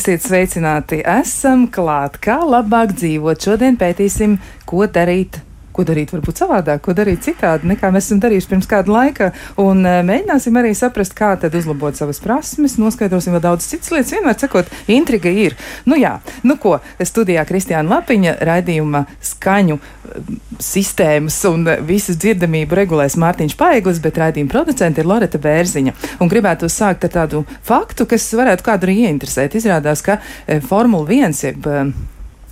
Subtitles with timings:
[0.00, 1.02] Esiet sveicināti!
[1.04, 3.36] Esam klāt, kā labāk dzīvot.
[3.44, 5.39] Šodien pētīsim, ko darīt
[5.80, 9.30] ko darīt varbūt savādāk, ko darīt citādi nekā mēs esam darījuši pirms kāda laika.
[9.60, 14.12] Un uh, mēģināsim arī saprast, kā tad uzlabot savas prasmes, noskaidrosim vēl daudz citas lietas.
[14.12, 15.56] Vienmēr sakot, intriga ir.
[15.88, 20.30] Nu jā, nu ko, studijā Kristiāna Lapiņa raidījuma skaņu uh,
[20.60, 25.96] sistēmas un visas dzirdamību regulēs Mārtiņš Paiglis, bet raidījuma producente ir Loreta Bērziņa.
[26.20, 29.56] Un gribētu sākt ar tādu faktu, kas varētu kādu arī ieinteresēt.
[29.56, 31.74] Izrādās, ka uh, Formula 1 jeb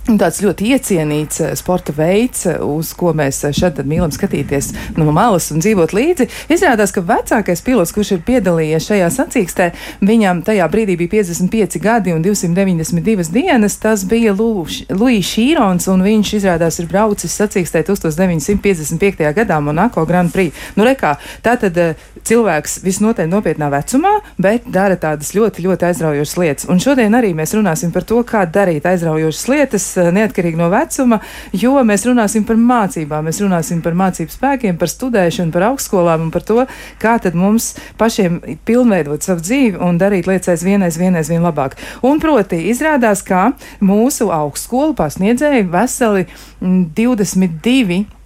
[0.07, 5.11] Tāds ļoti iecienīts eh, sporta veids, eh, uz ko mēs eh, šeit mīlam skatīties no
[5.13, 6.25] malas un dzīvot līdzi.
[6.49, 9.67] Izrādās, ka vecākais pilots, kurš ir piedalījies šajā sacīkstē,
[10.01, 13.77] viņam tajā brīdī bija 55 gadi un 292 dienas.
[13.77, 19.29] Tas bija Luīs Šīrons, un viņš izrādās ir braucis sacīkstē 1955.
[19.37, 20.55] gadā Monako Grand Prix.
[20.79, 21.77] Nu, rekā, tā tad
[22.25, 26.69] cilvēks visnotaļ nopietnā vecumā, bet dara tādas ļoti, ļoti aizraujošas lietas.
[26.71, 31.19] Un šodien arī mēs runāsim par to, kā darīt aizraujošas lietas neatkarīgi no vecuma,
[31.55, 36.33] jo mēs runāsim par mācībām, mēs runāsim par mācību spēkiem, par studēšanu, par augstskolām un
[36.35, 36.65] par to,
[37.01, 41.79] kā tad mums pašiem pilnveidot savu dzīvi un darīt lietas aizvien, aizvien, aizvien labāk.
[42.05, 46.27] Un proti, izrādās, ka mūsu augstskolu pasniedzēji veseli
[46.61, 48.18] 22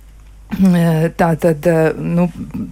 [1.20, 2.28] tā tad nu,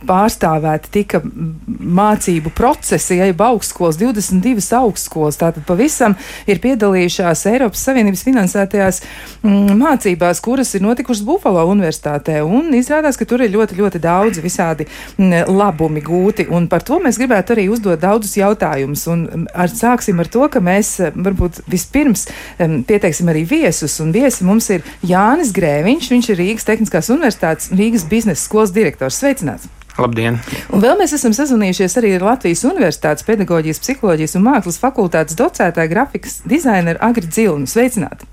[0.07, 6.15] pārstāvēti tika mācību procesi, ja jau augstskolas, 22 augstskolas, tātad pavisam
[6.49, 9.01] ir piedalījušās Eiropas Savienības finansētajās
[9.41, 14.41] mm, mācībās, kuras ir notikušas Bufalo universitātē, un izrādās, ka tur ir ļoti, ļoti daudz
[14.43, 19.47] visādi mm, labumi gūti, un par to mēs gribētu arī uzdot daudzus jautājumus, un mm,
[19.55, 22.27] ar, sāksim ar to, ka mēs varbūt vispirms
[22.57, 28.07] pieteiksim arī viesus, un viesi mums ir Jānis Grēviņš, viņš ir Rīgas Tehniskās universitātes Rīgas
[28.09, 29.21] biznesa skolas direktors.
[29.21, 29.69] Sveicināts!
[29.99, 30.39] Labdien!
[30.71, 35.91] Un vēl mēs esam sazvanījušies arī ar Latvijas Universitātes pedagoģijas, psiholoģijas un mākslas fakultātes docētāju
[35.91, 37.69] grafikas dizaineru Agri Dzilnu.
[37.69, 38.29] Sveicināti!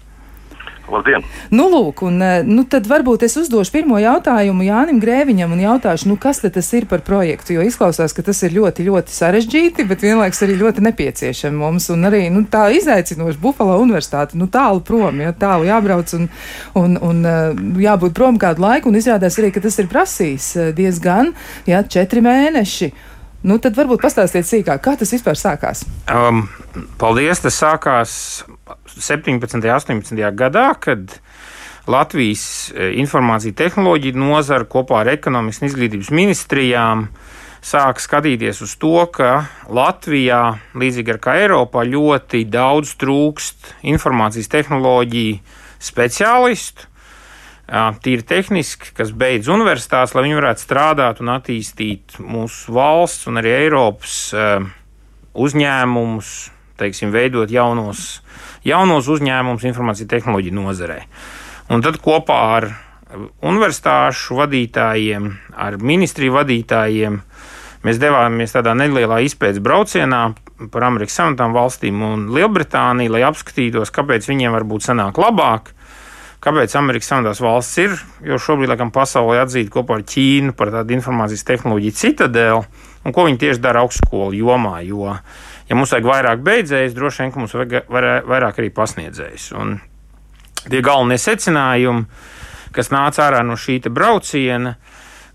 [0.88, 1.24] Labdien!
[1.52, 6.08] Nu, lūk, un eh, nu, tad varbūt es uzdošu pirmo jautājumu Jānim Grēviņam un jautāšu,
[6.10, 10.04] nu, kas tas ir par projektu, jo izklausās, ka tas ir ļoti, ļoti sarežģīti, bet
[10.06, 15.20] vienlaiks arī ļoti nepieciešami mums, un arī nu, tā izaicinoši Bufalo universitāte, nu, tālu prom,
[15.20, 16.30] ja tālu jābrauc un,
[16.80, 20.72] un, un eh, jābūt prom kādu laiku, un izrādās arī, ka tas ir prasījis eh,
[20.76, 21.34] diezgan,
[21.68, 22.92] ja, četri mēneši.
[23.46, 25.84] Nu, tad varbūt pastāstiet sīkāk, kā tas vispār sākās.
[26.10, 26.48] Um,
[26.98, 27.38] paldies!
[27.44, 28.14] Tas sākās
[29.04, 29.58] 17.
[29.58, 30.20] un 18.
[30.38, 31.18] gadā, kad
[31.88, 37.06] Latvijas e, informācija tehnoloģija nozara kopā ar ekonomikas un izglītības ministrijām
[37.64, 45.40] sāk skatīties uz to, ka Latvijā, līdzīgi kā Eiropā, ļoti daudz trūkst informācijas tehnoloģiju
[45.88, 46.86] speciālistu.
[47.68, 53.52] Tīri tehniski, kas beidz universitātes, lai viņi varētu strādāt un attīstīt mūsu valsts un arī
[53.66, 54.14] Eiropas
[55.36, 56.30] uzņēmumus,
[56.80, 58.22] teiksim, veidot jaunos,
[58.66, 60.98] jaunos uzņēmumus informācijas tehnoloģiju nozarē.
[61.68, 62.68] Un tad kopā ar
[63.44, 67.20] universitāšu vadītājiem, ar ministriju vadītājiem
[67.86, 70.22] mēs devāmies tādā nelielā izpētes braucienā
[70.72, 75.72] par Amerikas Savienotām valstīm un Lielbritāniju, lai apskatītos, kāpēc viņiem varbūt sanāk labāk.
[76.42, 77.94] Kāpēc Amerikas Savienotās valsts ir?
[78.26, 82.60] Jo šobrīd, laikam, pasaulē atzīta kopā ar Ķīnu par tādu informācijas tehnoloģiju citadeli,
[83.04, 84.76] un ko viņi tieši dara augstskolu jomā.
[84.86, 85.16] Jo
[85.68, 87.90] ja mums vajag vairāk beidzējus, droši vien mums vajag
[88.28, 89.50] vairāk arī pasniedzējus.
[89.58, 89.76] Un
[90.68, 92.06] tie galvenie secinājumi,
[92.76, 94.76] kas nāca ārā no šī brauciena,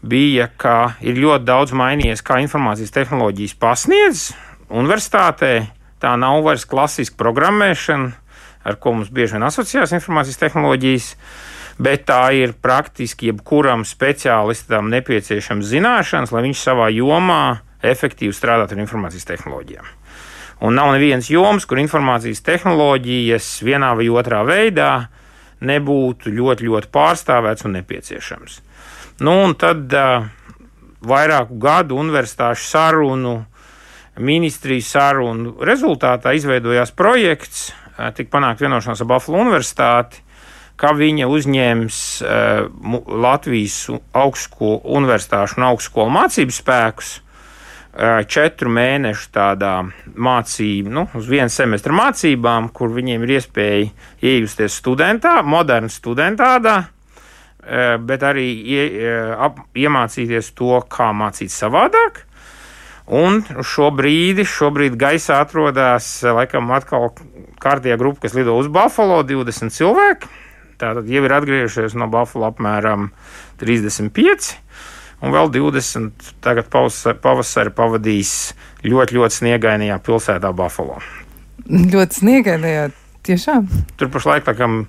[0.03, 4.25] bija, ka ir ļoti daudz mainījies, kā informācijas tehnoloģijas pasniedz
[4.73, 5.53] universitātē.
[6.03, 8.11] Tā nav vairs klasiska programmēšana,
[8.67, 11.09] ar ko mums bieži vien asociējās informācijas tehnoloģijas,
[11.83, 17.43] bet tā ir praktiski jebkuram speciālistam nepieciešams zināšanas, lai viņš savā jomā
[17.83, 19.87] efektīvi strādātu ar informācijas tehnoloģijām.
[20.63, 24.91] Un nav nevienas jomas, kur informācijas tehnoloģijas vienā vai otrā veidā
[25.63, 28.61] nebūtu ļoti, ļoti pārstāvēts un nepieciešams.
[29.27, 30.23] Nu, un tad uh,
[31.03, 33.33] vairāku gadu universitāšu sarunu,
[34.23, 37.65] ministriju sarunu rezultātā izveidojās projekts,
[37.97, 40.23] uh, tika panākt vienošanās ar Buffalo universitāti,
[40.79, 43.81] ka viņa uzņems uh, Latvijas
[44.15, 47.17] augstskolu universitāšu un augstskolu mācību spēkus
[47.93, 49.73] četru mēnešu tādā
[50.17, 53.89] mācību, nu, uz vienu semestru mācībām, kur viņiem ir iespēja
[54.25, 56.77] iejusties studentā, moderna studentādā,
[58.03, 58.85] bet arī ie,
[59.37, 62.23] ap, iemācīties to, kā mācīt savādāk.
[63.13, 67.11] Un šobrīd, šobrīd gaisā atrodas laikam atkal
[67.61, 70.31] kārtējā grupa, kas lido uz Buffalo, 20 cilvēki.
[70.79, 73.11] Tātad jau ir atgriežušies no Buffalo apmēram
[73.61, 74.55] 35.
[75.23, 78.53] Un vēl 20 tagad pavasari pavadīs
[78.83, 80.99] ļoti, ļoti sniegainajā pilsētā Buffalo.
[81.69, 82.91] Ļoti sniegainajā
[83.23, 83.69] Tiešām.
[83.95, 84.81] Tur pašlaik laikam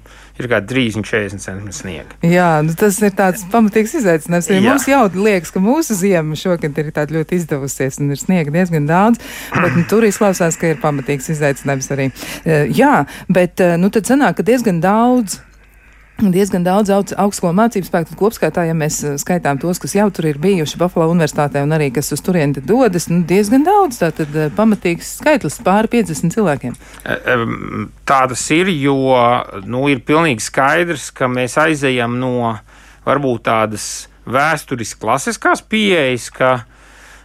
[0.42, 2.16] ir kā 30-40 cm sniega.
[2.26, 4.48] Jā, nu tas ir tāds pamatīgs izaicinājums.
[4.50, 8.90] Arī mums jau liekas, ka mūsu ziema šogad ir ļoti izdevusies un ir sniega diezgan
[8.90, 9.22] daudz,
[9.54, 12.10] bet nu, tur izklausās, ka ir pamatīgs izaicinājums arī.
[12.42, 15.38] Uh, jā, bet uh, nu, tad sanāk, ka diezgan daudz
[16.18, 20.38] diezgan daudz augstskolu mācību spēku kopskaitā, ja mēs eh, skaitām tos, kas jau tur ir
[20.42, 25.16] bijuši Buffalo universitātē un arī kas uz turieni dodas, nu, diezgan daudz, tātad eh, pamatīgs
[25.20, 26.76] skaitlis pāri 50 cilvēkiem.
[27.04, 27.38] E,
[28.06, 28.96] tādas ir, jo
[29.66, 32.54] nu, ir pilnīgi skaidrs, ka mēs aizejam no
[33.04, 33.88] varbūt tādas
[34.24, 36.52] vēsturiski klasiskās pieejas, ka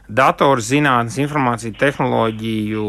[0.09, 2.87] datorzinātnes, informāciju tehnoloģiju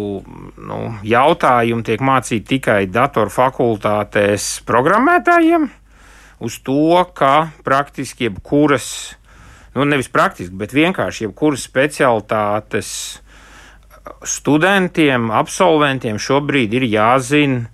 [0.65, 5.69] nu, jautājumi tiek mācīti tikai datoru fakultātēs programmētājiem
[6.41, 9.17] uz to, ka praktiski jebkuras,
[9.77, 12.95] nu nevis praktiski, bet vienkārši jebkuras specialitātes
[14.25, 17.69] studentiem, absolventiem šobrīd ir jāzina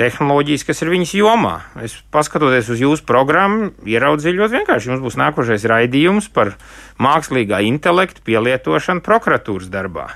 [0.00, 1.56] tehnoloģijas, kas ir viņas jomā.
[1.84, 4.92] Es paskatoties uz jūsu programmu, ieraudzīju ļoti vienkārši.
[4.92, 6.54] Jums būs nākošais raidījums par
[7.02, 10.08] mākslīgā intelektu pielietošanu prokuratūras darbā.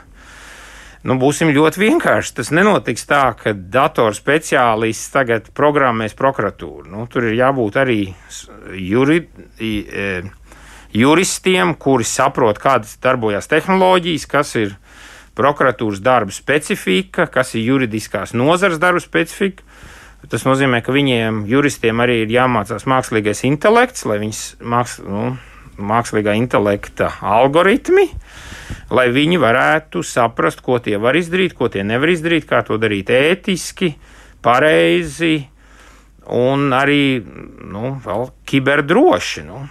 [1.05, 2.33] Nu, būsim ļoti vienkārši.
[2.39, 6.89] Tas nenotiks tā, ka datorspeciālists tagad programmēs prokuratūru.
[6.89, 7.99] Nu, tur ir jābūt arī
[8.81, 9.27] juri,
[9.61, 10.23] e,
[10.97, 14.73] juristiem, kuri saprot, kādas darbojas tehnoloģijas, kas ir
[15.37, 19.67] prokuratūras darba specifika, kas ir juridiskās nozares darba specifika.
[20.33, 25.35] Tas nozīmē, ka viņiem, juristiem, arī ir jāmācās mākslīgais intelekts, lai viņas māks, nu,
[25.77, 28.09] mākslīgā intelekta algoritmi.
[28.09, 28.63] Uh,
[28.95, 33.11] lai viņi varētu saprast, ko tie var izdarīt, ko tie nevar izdarīt, kā to darīt
[33.13, 33.95] ētiski,
[34.45, 35.37] pareizi
[36.35, 37.21] un arī
[37.73, 37.97] nu,
[38.49, 39.45] kiberdroši.
[39.49, 39.65] Nu,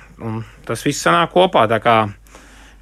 [0.68, 1.66] tas viss sanāk kopā.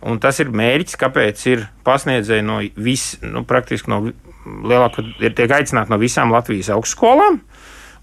[0.02, 4.00] Un tas ir mērķis, kāpēc ir pasniedzēji no visām, nu, praktiski no
[4.42, 7.38] lielākā, ir tiek aicināti no visām Latvijas augstskolām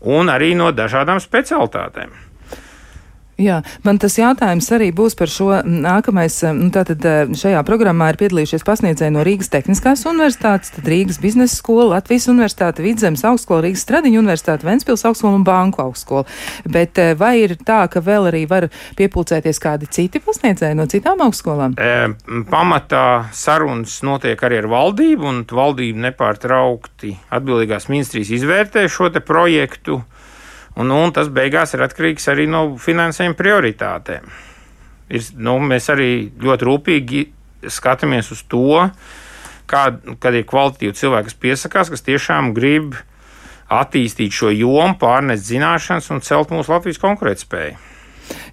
[0.07, 2.13] un arī no dažādām specialitātēm.
[3.39, 6.41] Jā, man tas jautājums arī būs par šo nākamais.
[6.59, 7.05] Nu, tātad
[7.39, 12.83] šajā programmā ir piedalījušies pasniedzēji no Rīgas Tehniskās universitātes, tad Rīgas biznesa skola, Latvijas universitāte,
[12.83, 16.27] Vidzemes augstskola, Rīgas Stradiņa universitāte, Ventspils augstskola un Banku augstskola.
[16.67, 18.67] Bet vai ir tā, ka vēl arī var
[18.99, 21.79] piepulcēties kādi citi pasniedzēji no citām augstskolām?
[21.79, 30.03] E, pamatā sarunas notiek arī ar valdību, un valdība nepārtraukti atbildīgās ministrijas izvērtē šo projektu.
[30.79, 34.29] Un, un tas beigās ir atkarīgs arī no finansējuma prioritātēm.
[35.09, 37.25] Ir, nu, mēs arī ļoti rūpīgi
[37.73, 38.85] skatāmies uz to,
[39.69, 39.83] kā,
[40.23, 42.95] kad ir kvalitīvi cilvēki, kas piesakās, kas tiešām grib
[43.69, 47.88] attīstīt šo jomu, pārnest zināšanas un celt mūsu Latvijas konkurētspēju.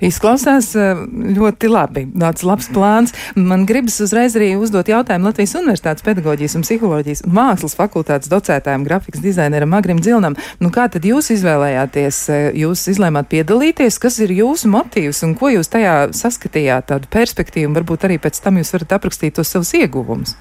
[0.04, 1.00] Izklausās eh,
[1.38, 2.06] ļoti labi.
[2.20, 3.14] Tāds labs plāns.
[3.36, 8.86] Man gribas uzreiz arī uzdot jautājumu Latvijas Universitātes pedagoģijas un psiholoģijas un mākslas fakultātes docētājiem,
[8.88, 10.38] grafikas dizaineram Agrim Dzilnam.
[10.60, 12.22] Nu, kā tad jūs izvēlējāties?
[12.34, 17.72] Eh, jūs izlēmāt piedalīties, kas ir jūsu motīvs un ko jūs tajā saskatījāt, tādu perspektīvu,
[17.72, 20.36] un varbūt arī pēc tam jūs varat aprakstīt tos savus ieguvumus?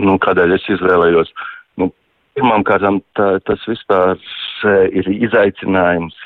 [0.00, 1.32] Nu, kādēļ es izvēlējos?
[1.80, 1.90] Nu,
[2.36, 2.84] Pirmkārt,
[3.44, 6.16] tas vispār eh, ir izaicinājums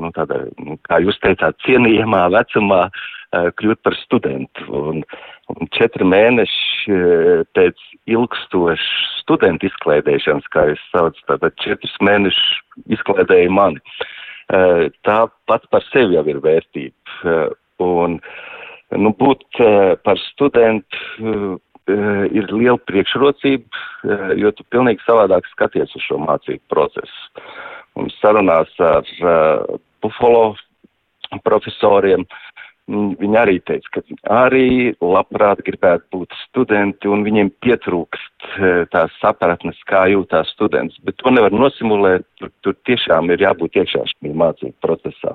[0.00, 4.66] nu, tādā, nu, kā jūs teicāt, cienījamā vecumā uh, kļūt par studentu.
[4.70, 5.02] Un,
[5.54, 8.86] un četri mēneši uh, pēc ilgstošas
[9.22, 13.82] studentu izklaidēšanas, kā es saucu, tātad četrus mēnešus izklaidēja mani.
[14.46, 15.16] Tā
[15.50, 17.32] pats par sevi jau ir vērtība.
[17.82, 18.20] Un,
[18.94, 19.58] nu, būt
[20.06, 21.58] par studentu
[22.30, 23.82] ir liela priekšrocība,
[24.38, 27.50] jo tu pilnīgi savādāk skaties uz šo mācību procesu
[27.96, 30.54] un sarunās ar uh, Buffalo
[31.44, 32.26] profesoriem.
[32.86, 39.80] Viņi arī teica, ka arī labprāt gribētu būt studenti un viņiem pietrūkst uh, tās sapratnes,
[39.90, 44.76] kā jūtās students, bet to nevar nosimulēt, tur, tur tiešām ir jābūt iekšā šajā mācību
[44.86, 45.34] procesā.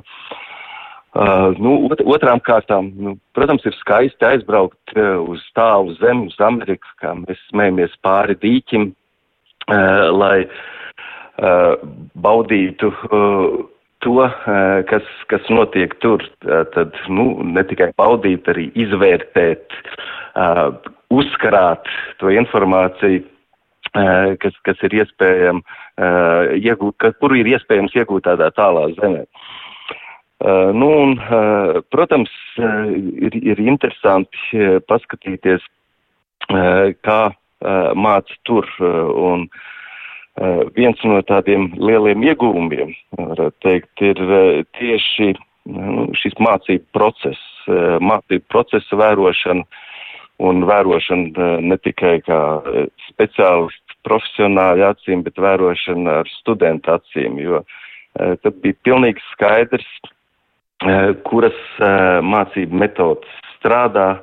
[1.12, 6.38] Uh, nu, ot otrām kārtām, nu, protams, ir skaisti aizbraukt uh, uz tālu zemi, uz
[6.40, 8.94] Ameriku, kā mēs smējamies pāri dīķim,
[9.68, 13.66] uh, lai uh, Uh, baudītu uh,
[14.06, 14.32] to, uh,
[14.90, 16.24] kas, kas notiek tur.
[16.46, 19.78] Tad nu, ne tikai baudīt, arī izvērtēt,
[21.12, 21.90] uzkrāt
[22.22, 23.26] to informāciju,
[24.42, 25.66] kas, kas ir iespējams
[27.20, 29.26] kuru ir iespējams iegūt tādā tālā zemē.
[30.42, 32.88] Uh, nu, un, uh, protams, uh,
[33.22, 35.68] ir, ir interesanti paskatīties,
[37.06, 37.20] kā
[37.94, 38.66] māca tur.
[38.82, 39.81] Un, Eh,
[40.76, 45.34] viens no tādiem lieliem iegūmiem, varētu teikt, ir eh, tieši
[45.72, 47.40] nu, šis mācību process.
[48.02, 49.62] mācību procesa vērošana
[50.42, 52.40] un vērošana ne tikai kā
[53.12, 57.62] speciālists profesionāļu acīm, bet vērošana ar studentu acīm, jo
[58.18, 59.86] tad bija pilnīgi skaidrs,
[61.30, 61.62] kuras
[62.26, 64.18] mācību metodas strādā,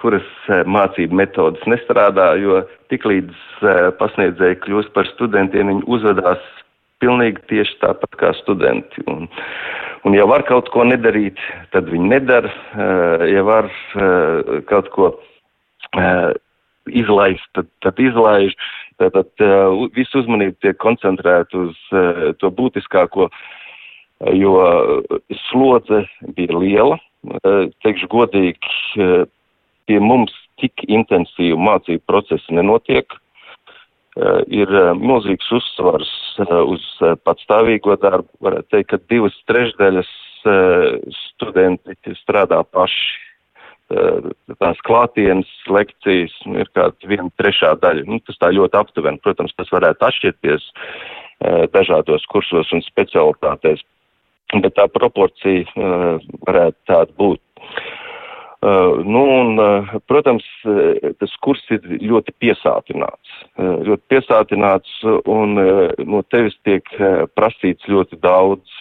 [0.00, 3.64] kuras mācību metodas nestrādā, jo tiklīdz
[3.98, 6.40] pasniedzēji kļūst par studentiem, viņi uzvedās
[7.02, 9.02] pilnīgi tieši tāpat kā studenti.
[9.10, 9.26] Un,
[10.06, 11.40] un ja var kaut ko nedarīt,
[11.74, 12.52] tad viņi nedara.
[13.28, 13.68] Ja var
[14.70, 15.10] kaut ko
[16.88, 18.56] izlaist, tad, tad izlaiž.
[19.02, 19.44] Tātad
[19.96, 21.78] visu uzmanību tiek koncentrēta uz
[22.38, 23.28] to būtiskāko,
[24.38, 24.56] jo
[25.48, 26.04] slodze
[26.36, 27.00] bija liela.
[27.82, 28.72] Teikšu godīgi,
[29.86, 33.18] pie mums tik intensīvu mācību procesu nenotiek.
[34.12, 36.10] Uh, ir uh, milzīgs uzsvars
[36.44, 36.84] uh, uz
[37.24, 38.28] patstāvīgo darbu.
[38.44, 40.18] Varētu teikt, ka divas trešdaļas
[41.14, 43.20] studenti strādā paši.
[44.58, 48.02] Tās klātienes lekcijas nu, ir kāda viena trešā daļa.
[48.10, 49.20] Nu, tas tā ļoti aptuveni.
[49.22, 50.64] Protams, tas varētu atšķirties
[51.70, 53.84] dažādos kursos un specialitātēs,
[54.64, 55.86] bet tā proporcija
[56.48, 57.42] varētu tāda būt.
[58.62, 60.44] Uh, nu, un, uh, protams,
[61.18, 63.32] tas kurs ir ļoti piesātināts.
[63.58, 64.92] Ļoti piesātināts,
[65.26, 65.58] un
[66.06, 66.86] no tevis tiek
[67.34, 68.78] prasīts ļoti daudz.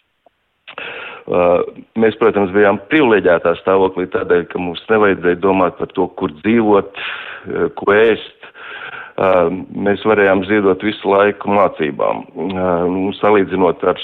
[1.99, 7.01] Mēs, protams, bijām privileģētā stāvoklī tādēļ, ka mums nevajadzēja domāt par to, kur dzīvot,
[7.77, 8.47] ko ēst.
[9.85, 12.23] Mēs varējām ziedot visu laiku mācībām.
[13.19, 13.99] Salīdzinot ar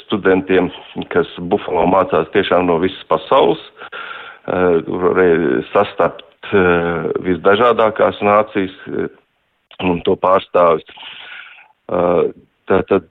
[0.00, 0.70] studentiem,
[1.12, 3.62] kas Bufalo mācās tiešām no visas pasaules,
[4.46, 6.50] varēja sastapt
[7.26, 8.74] visdažādākās nācijas
[9.82, 10.86] un to pārstāvis.
[12.66, 13.08] Tātad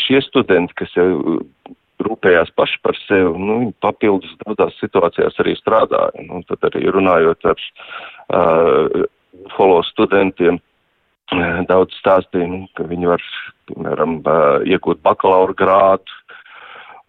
[0.00, 1.40] šie studenti, kas jau
[2.00, 6.24] rūpējās paši par sevi, nu, papildus daudzās situācijās arī strādāja.
[6.24, 9.02] Nu, tad arī runājot ar uh,
[9.56, 10.60] follow studentiem,
[11.68, 13.24] daudz stāstīja, nu, ka viņi var,
[13.70, 14.16] piemēram,
[14.66, 16.16] iegūt bakalaura grādu,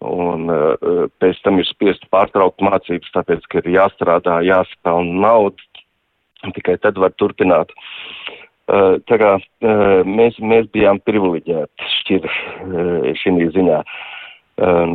[0.02, 5.68] un uh, pēc tam ir spiest pārtraukt mācības, tāpēc, ka ir jāstrādā, jāspēlna naudu,
[6.56, 7.72] tikai tad var turpināt.
[8.70, 12.28] Uh, tā kā uh, mēs, mēs bijām privileģēti šķir
[13.18, 13.82] šī ziņā.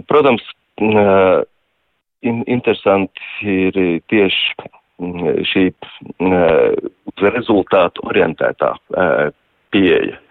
[0.07, 0.43] Protams,
[0.79, 4.69] in, interesanti ir tieši
[5.51, 6.71] šī uh,
[7.21, 8.71] rezultātu orientētā
[9.73, 10.21] pieeja.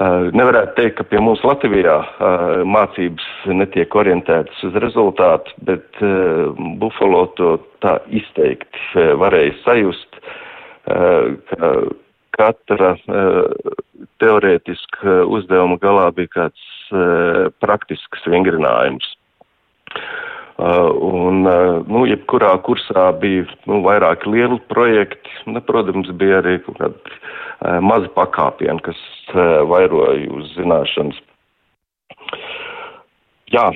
[0.00, 1.98] Nevarētu teikt, ka pie mums Latvijā
[2.64, 6.00] mācības netiek orientētas uz rezultātu, bet
[6.80, 10.16] Buffalo to tā izteikti varēja sajust,
[10.88, 11.72] ka
[12.32, 12.94] katra
[14.22, 16.64] teorētiska uzdevuma galā bija kāds
[17.60, 19.12] praktisks vingrinājums.
[20.62, 25.32] Un, nu, jebkurā kursā bija nu, vairāki lieli projekti.
[25.52, 27.18] Nu, protams, bija arī kādi
[27.84, 29.00] mazi pakāpieni, kas
[29.68, 31.18] vairoja uz zināšanas.
[33.52, 33.66] Jā,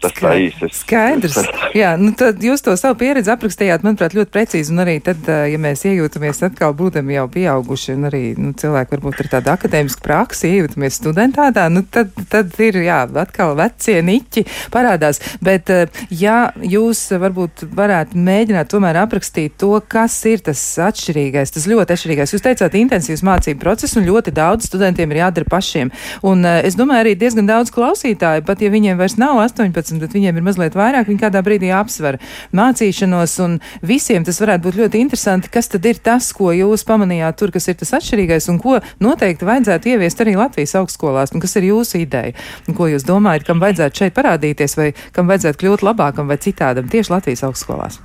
[0.00, 0.72] Tas tā īsti ir.
[0.72, 1.36] Skaidrs.
[1.76, 4.72] Jā, nu tad jūs to savu pieredzi aprakstījāt, manuprāt, ļoti precīzi.
[4.72, 9.20] Un arī tad, ja mēs iejūtamies atkal būdami jau pieauguši un arī nu, cilvēki varbūt
[9.24, 15.20] ar tādu akadēmisku praksi, iejūtamies studentātā, nu tad, tad ir, jā, atkal vecie niķi parādās.
[15.44, 15.68] Bet,
[16.08, 22.34] ja jūs varbūt varētu mēģināt tomēr aprakstīt to, kas ir tas atšķirīgais, tas ļoti atšķirīgais.
[22.36, 25.92] Jūs teicāt, intensīvs mācību process un ļoti daudz studentiem ir jādara pašiem.
[26.24, 30.14] Un es domāju, arī diezgan daudz klausītāju, pat ja viņiem vairs nav 18 15, bet
[30.14, 32.18] viņiem ir mazliet vairāk, viņi kādā brīdī apsver
[32.56, 37.38] mācīšanos, un visiem tas varētu būt ļoti interesanti, kas tad ir tas, ko jūs pamanījāt
[37.40, 41.56] tur, kas ir tas atšķirīgais, un ko noteikti vajadzētu ieviest arī Latvijas augstskolās, un kas
[41.58, 42.36] ir jūsu ideja,
[42.68, 46.90] un ko jūs domājat, kam vajadzētu šeit parādīties, vai kam vajadzētu kļūt labākam vai citādam
[46.90, 48.00] tieši Latvijas augstskolās?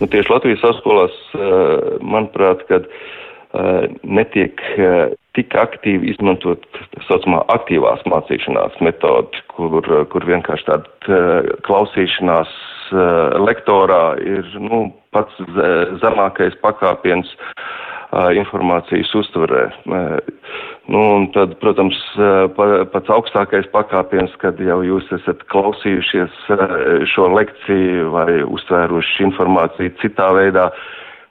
[0.00, 3.14] Nu, tieši Latvijas augstskolās, eh, manuprāt, kad eh,
[4.02, 4.60] netiek
[5.36, 11.32] tik aktīvi izmantot tā saucamā aktīvās mācīšanās metodi, kur, kur vienkārši tāda
[11.68, 12.52] klausīšanās
[13.42, 15.42] lektorā ir nu, pats
[16.02, 17.32] zemākais pakāpiens
[18.38, 19.64] informācijas uztverē.
[20.86, 21.98] Nu, un tad, protams,
[22.92, 26.36] pats augstākais pakāpiens, kad jau jūs esat klausījušies
[27.12, 30.70] šo lekciju vai uztvēruši informāciju citā veidā,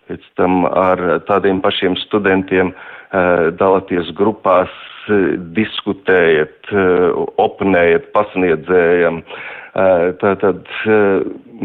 [0.10, 2.74] pēc tam ar tādiem pašiem studentiem
[3.16, 4.72] Eh, dalāties grupās,
[5.14, 9.24] eh, diskutējat, eh, opinējat, pasniedzējam.
[9.76, 10.70] Tātad,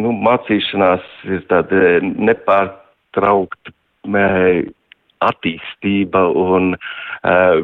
[0.02, 3.70] nu, mācīšanās ir tāda nepārtraukta
[5.28, 6.75] attīstība un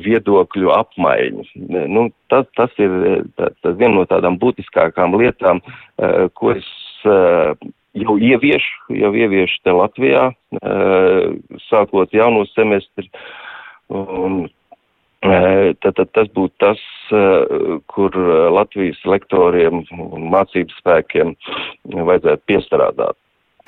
[0.07, 1.43] viedokļu apmaiņa.
[1.91, 2.95] Nu, tas, tas ir
[3.35, 5.59] tā, tā viena no tādām būtiskākām lietām,
[6.39, 6.71] ko es
[7.97, 10.29] jau ievieš, jau ievieš te Latvijā,
[11.71, 13.11] sākot jauno semestri.
[13.93, 14.47] Un,
[15.27, 16.81] Tad, tad tas būtu tas,
[17.91, 18.15] kur
[18.53, 21.33] Latvijas lektoriem un mācības spēkiem
[21.97, 23.17] vajadzētu piestrādāt.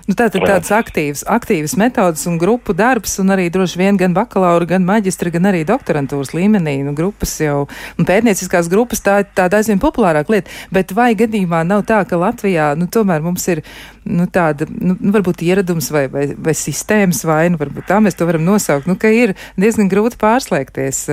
[0.06, 4.14] Nu, tā tad tāds aktīvs, aktīvs metodas un grupu darbs, un arī droši vien gan
[4.16, 6.78] bakalaura, gan maģistra, gan arī doktorantūras līmenī.
[6.86, 7.66] Nu, grupas jau,
[7.98, 10.54] un pētnieciskās grupas tā ir tāda aizvien populārāka lieta.
[10.72, 13.64] Bet vai gadījumā nav tā, ka Latvijā, nu, tomēr mums ir,
[14.08, 18.18] nu, tāda, nu, nu varbūt ieradums vai, vai, vai sistēmas vaina, nu, varbūt tā mēs
[18.18, 21.04] to varam nosaukt, nu, ka ir diezgan grūti pārslēgties.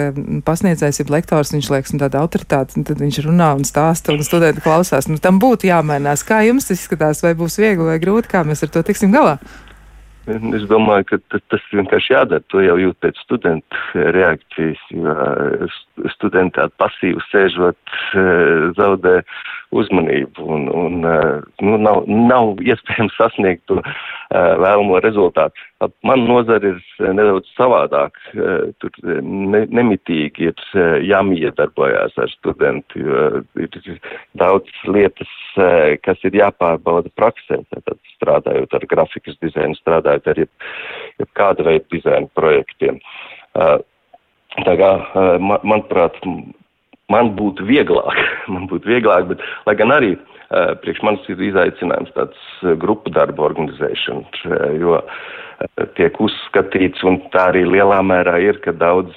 [0.48, 4.26] Pasniedzējs ir lektors, viņš liekas, nu, tāda autoritāte, un tad viņš runā un stāsta, un
[4.26, 5.10] studenti klausās.
[5.12, 6.26] Nu, tam būtu jāmainās.
[6.28, 9.40] Kā jums izskatās, vai būs viegli vai grūti, kā mēs ar to tiksim galā?
[10.26, 12.42] Es domāju, ka tas vienkārši jādara.
[12.50, 14.82] To jau jūt pēc studentu reakcijas.
[16.16, 19.20] Studenti tādi pasīvi sēžot, eh, zaudē
[19.76, 25.64] uzmanību un, un eh, nu, nav, nav iespējams sasniegt to eh, vēlamo rezultātu.
[26.08, 28.16] Man nozara ir nedaudz savādāk.
[28.82, 30.64] Tur ne, nemitīgi ir
[31.06, 33.04] jāmiedarbojas ar studentu,
[33.60, 34.00] ir
[34.40, 35.30] daudz lietas,
[36.02, 37.60] kas ir jāpārbauda praksē.
[37.76, 40.54] Tad strādājot ar grafikas dizainu, strādājot ar jeb,
[41.22, 43.04] jeb kāda veida dizainu projektiem.
[43.54, 44.92] Tā kā,
[45.44, 46.18] manuprāt,
[47.14, 48.20] man būtu vieglāk,
[48.54, 53.14] man būtu vieglāk, bet, lai gan arī uh, priekš manis ir izaicinājums tāds uh, grupu
[53.16, 55.02] darbu organizēšana, uh, jo
[55.96, 59.16] tiek uzskatīts, un tā arī lielā mērā ir, ka daudz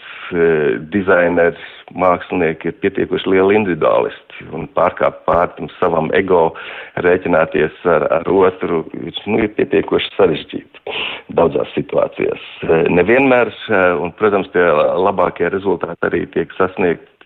[0.92, 1.58] dizaineri,
[1.98, 6.52] mākslinieki ir pietiekuši lieli individuālisti un pārkāpt pār tam savam ego,
[7.00, 10.96] rēķināties ar, ar otru, ir, nu, ir pietiekoši sarežģīti
[11.38, 12.44] daudzās situācijās.
[12.92, 13.50] Nevienmēr,
[14.02, 14.66] un, protams, tie
[15.00, 17.17] labākie rezultāti arī tiek sasniegti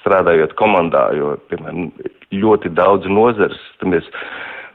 [0.00, 1.90] strādājot komandā, jo, piemēram,
[2.34, 4.08] ļoti daudz nozars, tad mēs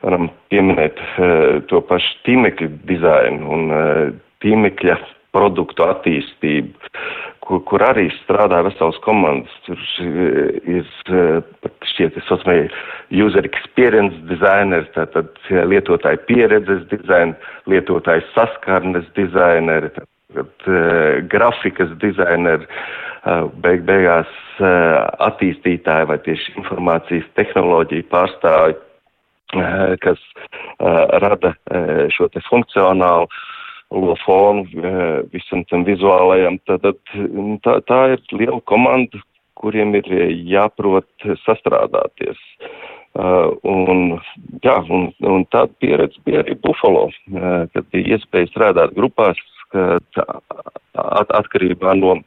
[0.06, 4.10] varam pieminēt uh, to pašu tīmekļa dizainu un uh,
[4.46, 4.98] tīmekļa
[5.36, 6.92] produktu attīstību,
[7.46, 9.54] kur, kur arī strādā vesels komandas.
[9.68, 10.88] Tur ir
[11.64, 12.70] pat šķiet, es saucamai
[13.26, 17.36] user experience designeri, tātad lietotāju pieredzes dizaini,
[17.72, 22.70] lietotāju saskarnes dizaineri, tad uh, grafikas dizaineri,
[23.62, 24.30] beig beigās
[24.62, 28.76] uh, attīstītāji vai tieši informācijas tehnoloģiju pārstāvi,
[29.58, 30.22] uh, kas
[31.22, 31.54] rada
[32.14, 33.28] šo te funkcionālu
[34.26, 34.66] fonu
[35.32, 36.58] visam tam vizuālajam.
[36.68, 36.86] Tad,
[37.64, 39.22] tā, tā ir liela komanda,
[39.56, 40.10] kuriem ir
[40.50, 41.08] jāprot
[41.46, 42.38] sastrādāties.
[43.16, 44.18] Uh, un,
[44.66, 49.40] jā, un, un tāda pieredze bija arī Buffalo, uh, kad bija iespēja strādāt grupās,
[49.76, 52.18] at, atkarībā no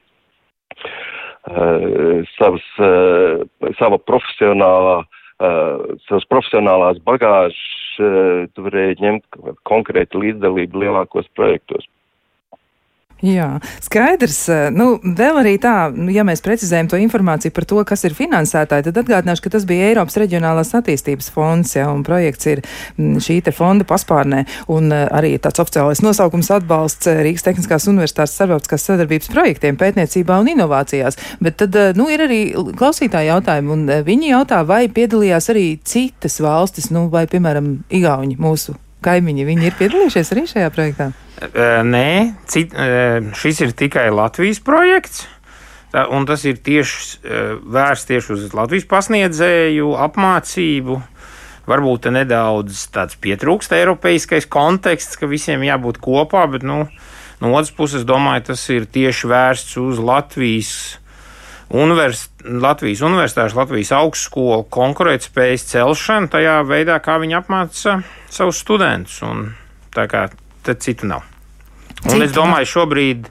[2.36, 3.44] savas, uh,
[3.78, 7.64] sava profesionālā, uh, savas profesionālās bagāžas,
[8.54, 11.88] tu varēji ņemt konkrēti līdzdalību lielākos projektos.
[13.18, 14.36] Jā, skaidrs.
[14.46, 18.14] Eh, nu, vēl arī tā, nu, ja mēs precizējam to informāciju par to, kas ir
[18.14, 23.18] finansētāji, tad atgādināšu, ka tas bija Eiropas Reģionālās attīstības fonds, ja, un projekts ir mm,
[23.26, 28.38] šī te fonda paspārnē, un eh, arī tāds oficiālais nosaukums atbalsts eh, Rīgas Tehniskās universitātes
[28.38, 31.18] starptautiskās sadarbības projektiem pētniecībā un inovācijās.
[31.42, 36.92] Bet tad, nu, ir arī klausītāji jautājumi, un viņi jautā, vai piedalījās arī citas valstis,
[36.94, 41.10] nu, vai, piemēram, Igauņi, mūsu kaimiņi, viņi ir piedalījušies arī šajā projektā?
[41.86, 42.10] Nē,
[42.50, 42.72] cit,
[43.38, 45.26] šis ir tikai Latvijas projekts.
[46.12, 47.22] Un tas ir tieši
[47.64, 50.98] vērsts tieši uz Latvijas pasniedzēju apmācību.
[51.68, 56.86] Varbūt nedaudz tāds pietrūkst eiropeiskais konteksts, ka visiem jābūt kopā, bet nu,
[57.42, 60.72] no otras puses, domāju, tas ir tieši vērsts uz Latvijas,
[61.74, 67.98] univers, Latvijas universitāšu, Latvijas augstskolu konkurētspējas celšanu tajā veidā, kā viņi apmāca
[68.32, 69.20] savus studentus.
[69.26, 69.50] Un,
[69.94, 70.28] tā kā
[70.64, 71.26] tad citu nav.
[72.06, 73.28] Un citu es domāju, šobrīd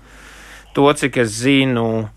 [0.78, 2.08] to, cik es zinu,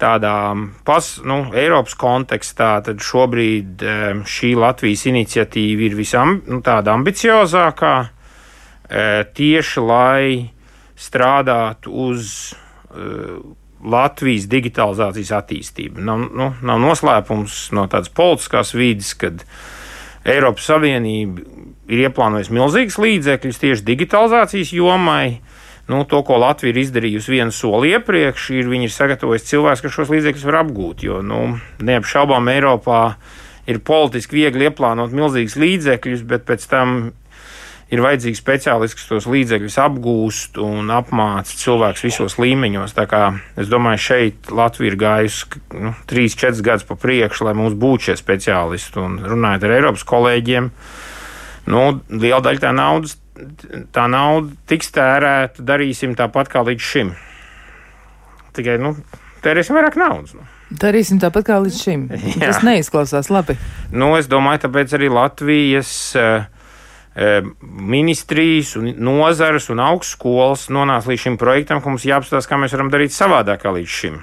[0.00, 0.36] tādā
[0.84, 3.84] pas, nu, Eiropas kontekstā, tad šobrīd
[4.28, 10.26] šī Latvijas iniciatīva ir visam nu, tāda ambiciozākā, e, tieši lai
[10.96, 13.12] strādātu uz e,
[13.86, 16.02] Latvijas digitalizācijas attīstību.
[16.02, 19.44] Nav, nu, nav noslēpums no tādas politiskās vidas, kad
[20.26, 21.44] Eiropas Savienība
[21.86, 25.38] ir ieplānojis milzīgas līdzekļus tieši digitalizācijas jomai.
[25.86, 29.94] Nu, to, ko Latvija ir izdarījusi vienu soli iepriekš, ir viņi ir sagatavojuši cilvēks, kas
[29.94, 31.04] šos līdzekļus var apgūt.
[31.06, 31.42] Jo nu,
[31.78, 33.02] neapšaubām Eiropā
[33.70, 36.96] ir politiski viegli ieplānot milzīgas līdzekļus, bet pēc tam
[37.92, 42.96] ir vajadzīgi speciālisti, kas tos līdzekļus apgūst un apmāca cilvēkus visos līmeņos.
[42.96, 43.24] Tā kā
[43.58, 48.16] es domāju, šeit Latvija ir gājusi nu, 3-4 gadus pa priekšu, lai mums būtu šie
[48.18, 49.02] speciālisti.
[49.02, 50.72] Un runājot ar Eiropas kolēģiem,
[51.66, 51.82] Nu,
[52.14, 53.16] liela daļa tā naudas,
[53.94, 57.14] tā nauda tiks tērēta, darīsim tāpat kā līdz šim.
[58.56, 58.94] Tikai, nu,
[59.44, 60.36] tērēsim vairāk naudas.
[60.38, 60.46] Nu.
[60.82, 62.06] Darīsim tāpat kā līdz šim.
[62.38, 62.52] Jā.
[62.52, 63.58] Tas neizklausās labi.
[63.90, 66.46] Nu, es domāju, tāpēc arī Latvijas uh,
[67.62, 72.92] ministrijas, un nozares un augstskolas nonāca līdz šim projektam, ka mums jāapstāsta, kā mēs varam
[72.92, 74.18] darīt savādāk kā līdz šim.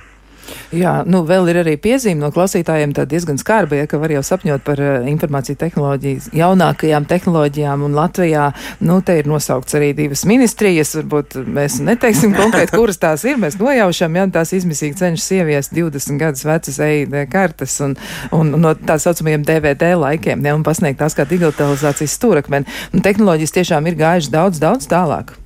[0.73, 4.23] Jā, nu vēl ir arī piezīme no klausītājiem, tā diezgan skarba, ja, ka var jau
[4.25, 8.47] sapņot par uh, informāciju tehnoloģijas, jaunākajām tehnoloģijām, un Latvijā,
[8.85, 13.59] nu, te ir nosaukts arī divas ministrijas, varbūt mēs neteiksim konkrēti, kuras tās ir, mēs
[13.61, 17.95] nojaušam, ja tās izmisīgi cenšas ieviest 20 gadus vecas EID kartes un,
[18.35, 22.81] un, no tā saucamajiem DVD laikiem, ja, un pasniegt tās kā digitalizācijas stūrakmeni.
[22.93, 25.37] Un tehnoloģijas tiešām ir gājuši daudz, daudz tālāk.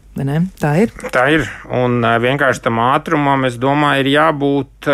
[0.62, 0.94] Tā ir.
[1.14, 1.50] Tā ir.
[1.74, 4.90] Un vienkārši tam ātrumam, es domāju, ir jābūt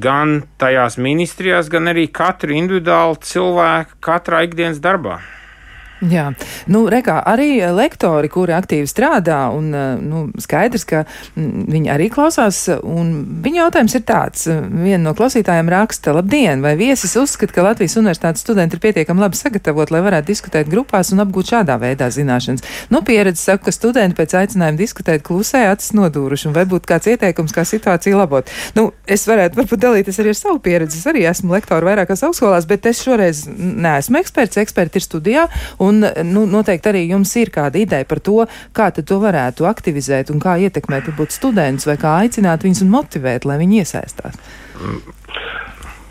[0.00, 5.20] gan tajās ministrijās, gan arī katra individuāla cilvēka, katrā ikdienas darbā.
[6.00, 6.30] Jā,
[6.72, 9.68] nu, rekā, arī lektori, kuri aktīvi strādā, un
[10.00, 11.02] nu, skaidrs, ka
[11.36, 14.46] viņi arī klausās, viņa jautājums ir tāds.
[14.48, 19.36] Viena no klausītājiem raksta, labdien, vai viesis uzskata, ka Latvijas universitātes studenti ir pietiekami labi
[19.36, 22.64] sagatavot, lai varētu diskutēt grupās un apgūt šādā veidā zināšanas?
[22.92, 27.12] Nu, pieredze saka, ka studenti pēc aicinājuma diskutēt klusē acis nodūruši, un vai būtu kāds
[27.12, 28.48] ieteikums, kā situāciju labot?
[28.78, 31.02] Nu, es varētu varbūt dalīties arī ar savu pieredzi.
[31.02, 35.46] Es arī esmu lektori vairākās augstskolās, bet es šoreiz neesmu eksperts, eksperti ir studijā.
[35.82, 38.44] Un Un nu, noteikti arī jums ir kāda ideja par to,
[38.76, 43.58] kā to varētu aktivizēt un kā ietekmēt studentus vai kā aicināt viņus un motivēt, lai
[43.60, 44.38] viņi iesaistās.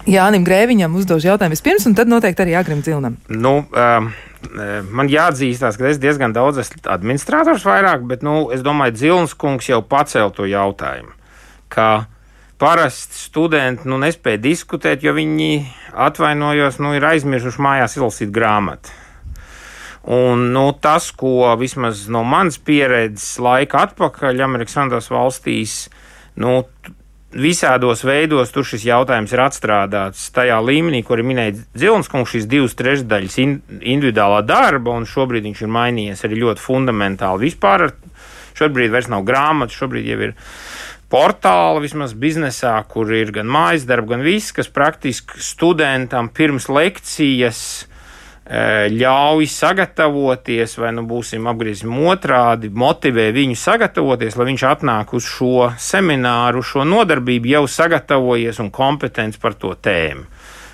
[0.10, 3.18] Jānim Grēviņam uzdošu jautājumu vispirms, un tad noteikti arī Agrim Zilnam.
[3.30, 4.12] Nu, um,
[4.96, 9.70] man jāatzīstās, ka es diezgan daudz esmu administrators vairāk, bet nu, es domāju, Zilns kungs
[9.70, 11.14] jau pacēla to jautājumu.
[12.60, 15.52] Parasti studenti nu, nespēja diskutēt, jo viņi
[15.96, 18.92] atvainojos, nu, ir aizmirsuši mājās izlasīt grāmatu.
[20.08, 25.74] Un, nu, tas, ko vismaz no manas pieredzes laika atpakaļ Amerikas Savienotās valstīs,
[26.40, 26.62] nu,
[27.30, 32.78] visādos veidos tur šis jautājums ir atstrādāts tajā līmenī, kur ir minēts Zilnskungs, šīs divas
[32.80, 37.52] trešdaļas in, individuālā darba, un šobrīd viņš ir mainījies arī ļoti fundamentāli.
[37.52, 37.92] Vispār
[38.58, 40.34] šobrīd vairs nav grāmatas, šobrīd jau ir
[41.10, 47.62] portāli, vismaz biznesā, kur ir gan mājas darba, gan viss, kas praktiski studentam pirms lekcijas
[48.50, 55.68] ļauj sagatavoties, vai nu būsim apgriezīsim otrādi, motivē viņu sagatavoties, lai viņš atnāk uz šo
[55.78, 60.26] semināru, šo nodarbību jau sagatavojies un kompetents par to tēmu.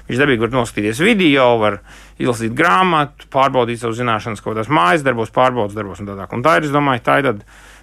[0.07, 1.79] Viņš dabīgi var noskatīties video, var
[2.21, 6.35] izlasīt grāmatu, pārbaudīt savu zināšanas kaut kādās mājas darbos, pārbaudas darbos un tā tālāk.
[6.45, 7.31] Tā ir, es domāju, tā ir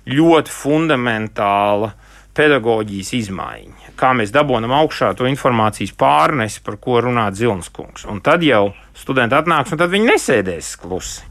[0.09, 1.92] ļoti fundamentāla
[2.38, 3.81] pedagoģijas izmaiņa.
[4.02, 8.08] Kā mēs dabūjam augšā to informācijas pārnesi, par ko runā Zilnskungs.
[8.10, 11.22] Un tad jau studenti atnāks, un tad viņi nesēdēs klusi.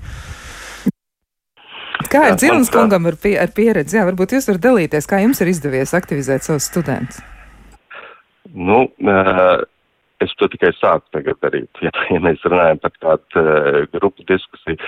[2.11, 3.97] Kā ir Zilns kungam ar, pie, ar pieredzi?
[3.99, 7.19] Jā, varbūt jūs varat dalīties, kā jums ir izdevies aktivizēt savus studentus?
[8.51, 9.61] Nu, uh,
[10.23, 11.69] es to tikai sāku tagad darīt.
[11.83, 14.79] Ja, ja mēs runājam par tādu uh, grupu diskusiju,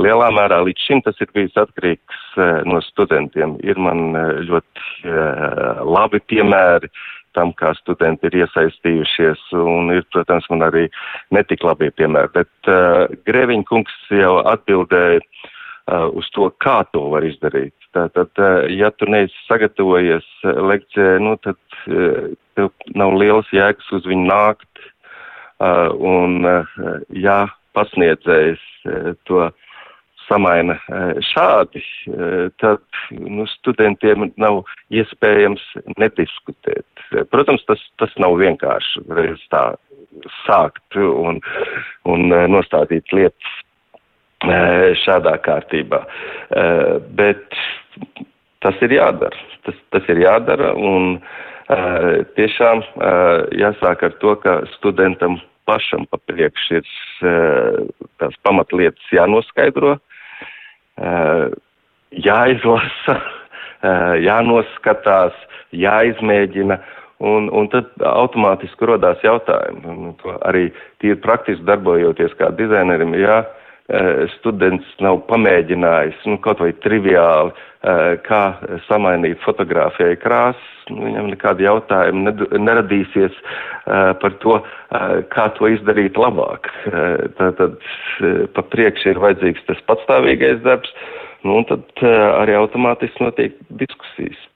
[0.00, 3.58] lielā mērā līdz šim tas ir bijis atkarīgs uh, no studentiem.
[3.66, 6.92] Ir man uh, ļoti uh, labi piemēri
[7.36, 10.86] tam, kā studenti ir iesaistījušies, un ir, protams, man arī
[11.34, 17.26] netik labie piemēri, bet uh, Grēviņa kungs jau atbildēja uh, uz to, kā to var
[17.26, 17.74] izdarīt.
[17.96, 21.58] Tātad, uh, ja tu neesi sagatavojies lekcijai, nu, tad
[21.90, 24.84] uh, tev nav liels jēgas uz viņu nākt,
[25.62, 26.78] uh, un, uh,
[27.14, 27.42] ja
[27.78, 29.50] pasniedzējs uh, to
[30.30, 34.62] samaina eh, šādi, eh, tad nu, studentiem nav
[34.94, 35.62] iespējams
[35.98, 36.86] nediskutēt.
[37.32, 39.64] Protams, tas, tas nav vienkārši reiz tā
[40.44, 41.42] sākt un,
[42.08, 43.58] un eh, nostādīt lietas
[44.40, 45.98] šādā kārtībā.
[47.12, 47.58] Bet
[48.64, 49.36] tas ir jādara.
[49.66, 51.18] Tas, tas ir jādara un
[52.38, 52.80] tiešām
[53.60, 55.36] jāsāk ar to, ka studentam
[55.68, 56.88] pašam pa priekš ir
[58.16, 59.98] tās pamatlietas jānoskaidro,
[62.10, 63.18] jāizlasa,
[64.28, 65.36] jānoskatās,
[65.72, 66.80] jāizmēģina.
[67.20, 69.82] Un, un tad automātiski rodās jautājumi.
[69.84, 70.70] Un arī
[71.02, 73.42] tīri praktiski darbojoties kā dizainerim, eh,
[74.38, 77.54] students nav pamēģinājis nu, kaut vai triviāli,
[78.26, 78.42] kā
[78.86, 83.38] samainīt fotografijai krāsas, nu, viņam nekādi jautājumi neradīsies
[84.20, 84.58] par to,
[85.32, 86.68] kā to izdarīt labāk.
[87.40, 87.80] Tātad
[88.54, 90.92] pa priekšu ir vajadzīgs tas patstāvīgais darbs,
[91.42, 94.49] nu, un tad arī automātiski notiek diskusijas.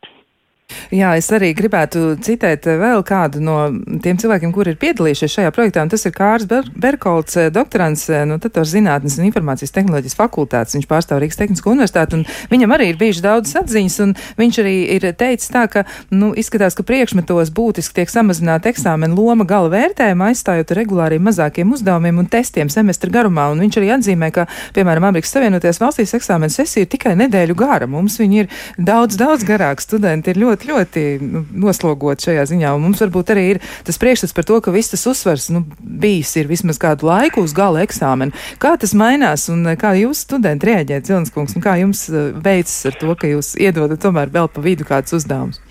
[0.93, 3.57] Jā, es arī gribētu citēt vēl kādu no
[4.05, 8.09] tiem cilvēkiem, kuri ir piedalījušies šajā projektā, un tas ir Kārs Ber Berkolts, eh, doktorants
[8.09, 10.75] no nu, Tatos zinātnes un informācijas tehnoloģijas fakultātes.
[10.77, 14.75] Viņš pārstāv Rīgas Tehnisko universitāti, un viņam arī ir bijuši daudz atziņas, un viņš arī
[14.97, 20.31] ir teicis tā, ka, nu, izskatās, ka priekšmetos būtiski tiek samazināta eksāmena loma gala vērtējuma,
[20.33, 25.35] aizstājot regulāriem mazākiem uzdevumiem un testiem semestra garumā, un viņš arī atzīmē, ka, piemēram, Amerikas
[25.35, 27.89] Savienotajās valstīs eksāmena sesija ir tikai nedēļu gara.
[27.91, 29.83] Mums viņi ir daudz, daudz garāk.
[29.85, 32.73] Studenti ir ļoti, ļoti ļoti nu, noslogot šajā ziņā.
[32.77, 36.35] Un mums varbūt arī ir tas priekšstats par to, ka viss tas uzsvars nu, bijis
[36.41, 38.35] ir vismaz kādu laiku uz gala eksāmenu.
[38.63, 42.99] Kā tas mainās un kā jūs studenti rēģējat, Zilenskungs, un kā jums uh, veicas ar
[43.01, 45.63] to, ka jūs iedodat tomēr vēl pa vidu kādus uzdevumus?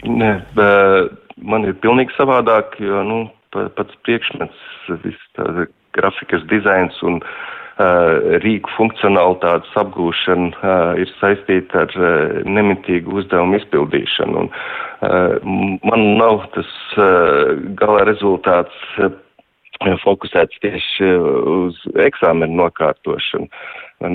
[0.00, 0.32] Nē,
[1.44, 4.66] man ir pilnīgi savādāk, jo, nu, pats priekšmets,
[5.04, 5.42] viss
[5.96, 7.59] grafikas dizains un Uh,
[8.44, 14.44] rīku funkcionalitātes apgūšana uh, ir saistīta ar uh, nemitīgu uzdevumu izpildīšanu.
[14.44, 14.52] Un,
[15.86, 16.70] man nav tas
[17.80, 18.82] gala rezultāts
[20.04, 21.08] fokusēts tieši
[21.48, 23.48] uz eksāmenu nokārtošanu.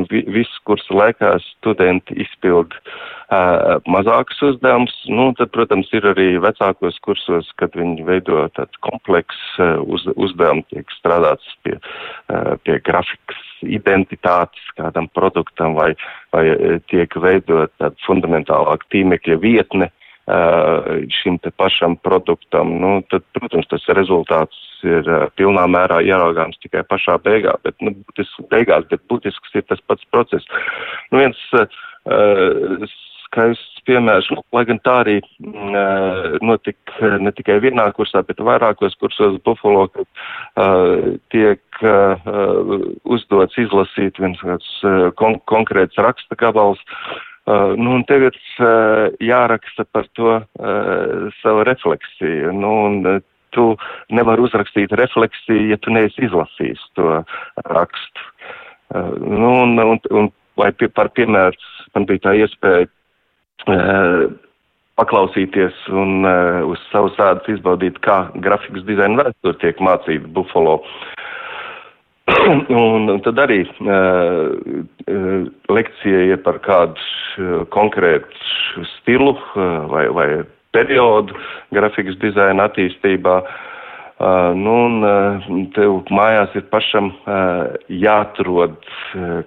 [0.10, 4.94] Visu kursu laikā studenti izpild uh, mazākus uzdevumus.
[5.10, 10.66] Nu, tad, protams, ir arī vecākos kursos, kad viņi veido tāds komplekss uh, uz, uzdevumu,
[10.74, 15.94] tiek strādāts pie, uh, pie grafikas identitātes kādam produktam vai,
[16.36, 16.46] vai
[16.92, 19.92] tiek veidot tāda fundamentālāka tīmekļa vietne
[20.26, 25.06] šim te pašam produktam, nu, tad, protams, tas rezultāts ir
[25.38, 30.06] pilnā mērā ieraugāms tikai pašā beigā, bet, nu, būtisks, beigās, bet būtisks ir tas pats
[30.10, 30.48] process.
[31.12, 31.70] Nu, viens uh,
[33.36, 39.38] skaists piemērs, lai gan tā arī uh, notika ne tikai vienā kursā, bet vairākos kursos
[39.46, 42.16] Buffalo, kad uh, tiek uh,
[43.04, 46.82] uzdots izlasīt viens kāds uh, kon konkrēts raksta gabals,
[47.46, 52.56] uh, nu, un tev ir uh, jāraksta par to uh, savu refleksiju.
[52.56, 53.22] Nu, un,
[53.56, 53.70] tu
[54.12, 57.22] nevari uzrakstīt refleksiju, ja tu neesi izlasījis to
[57.70, 58.32] rakstu.
[58.96, 61.60] Uh, nu, un, un, un, vai pie, par piemēru
[61.96, 62.90] man bija tā iespēja
[65.00, 70.82] paklausīties un uh, uz savu sādas izbaudīt, kā grafikas dizaina vēsture tiek mācīta Buffalo.
[72.74, 74.56] Un, tad arī uh,
[75.70, 79.36] lekcija ir par kādu konkrētu stilu
[79.92, 80.28] vai, vai
[80.74, 81.36] periodu
[81.76, 83.36] grafikas dizaina attīstībā.
[83.44, 83.76] Uh,
[84.20, 84.76] nu,
[85.52, 87.12] un tev mājās ir pašam
[87.92, 88.78] jāatrod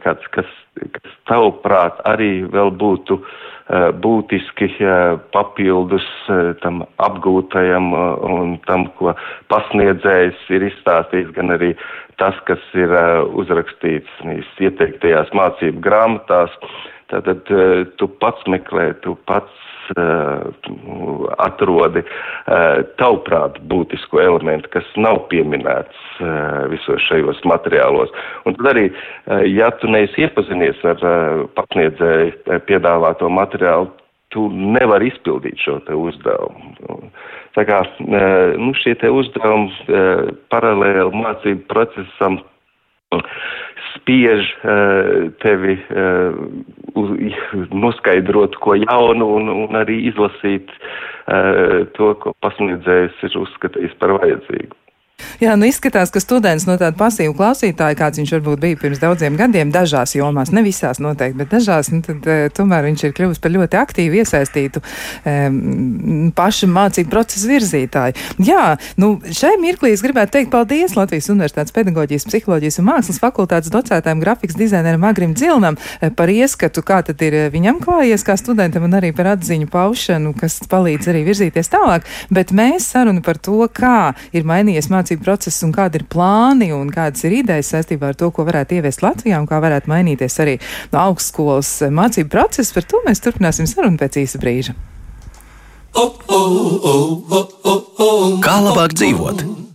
[0.04, 3.20] kāds, kas, kas tavuprāt arī vēl būtu
[4.00, 4.68] būtiski
[5.32, 6.04] papildus
[6.62, 9.12] tam apgūtajam un tam, ko
[9.52, 11.74] pasniedzējs ir izstāstījis, gan arī
[12.20, 12.92] tas, kas ir
[13.38, 14.22] uzrakstīts
[14.60, 16.54] ieteiktajās mācību grāmatās,
[17.12, 19.67] tad uh, tu pats meklē, tu pats
[21.44, 28.12] atrodi uh, tavuprāt būtisku elementu, kas nav pieminēts uh, visos šajos materiālos.
[28.48, 28.88] Un tad arī,
[29.52, 31.00] ja tu neesi iepazinies ar
[31.56, 33.90] pasniedzēju piedāvāto materiālu,
[34.34, 37.08] tu nevari izpildīt šo te uzdevumu.
[37.56, 39.72] Tā kā nu, šie te uzdevumi
[40.52, 42.40] paralēli mācību procesam
[43.94, 44.48] spiež
[45.42, 45.76] tevi
[47.72, 50.72] noskaidrot ko jaunu un, un arī izlasīt
[51.96, 54.76] to, ko pasniedzējs ir uzskatījis par vajadzīgu.
[55.38, 59.36] Jā, nu izskatās, ka students no tāda pasīva klausītāja, kāds viņš varbūt bija pirms daudziem
[59.38, 63.38] gadiem, dažās jomās, ne visās noteikti, bet dažās, nu, tad e, tomēr viņš ir kļuvis
[63.42, 65.34] par ļoti aktīvu iesaistītu e,
[66.34, 68.18] pašu mācību procesu virzītāju.
[68.48, 68.64] Jā,
[68.98, 74.24] nu šai mirklī es gribētu teikt paldies Latvijas Universitātes pedagoģijas, psiholoģijas un mākslas fakultātes docētājiem
[74.24, 78.98] grafikas dizaineram Agrim Dzilnam e, par ieskatu, kā tad ir viņam klājies kā studentam un
[78.98, 84.16] arī par atziņu paušanu, kas palīdz arī virzīties tālāk, bet mēs sarunu par to, kā
[84.34, 88.16] ir mainījies mācību mācību process un kādi ir plāni un kādas ir idejas saistībā ar
[88.18, 90.58] to, ko varētu ieviest Latvijā un kā varētu mainīties arī
[90.92, 92.74] no augstskolas mācību procesa.
[92.74, 94.74] Par to mēs turpināsim sarunu pēc īsa brīža.
[98.44, 99.67] Kā labāk dzīvot?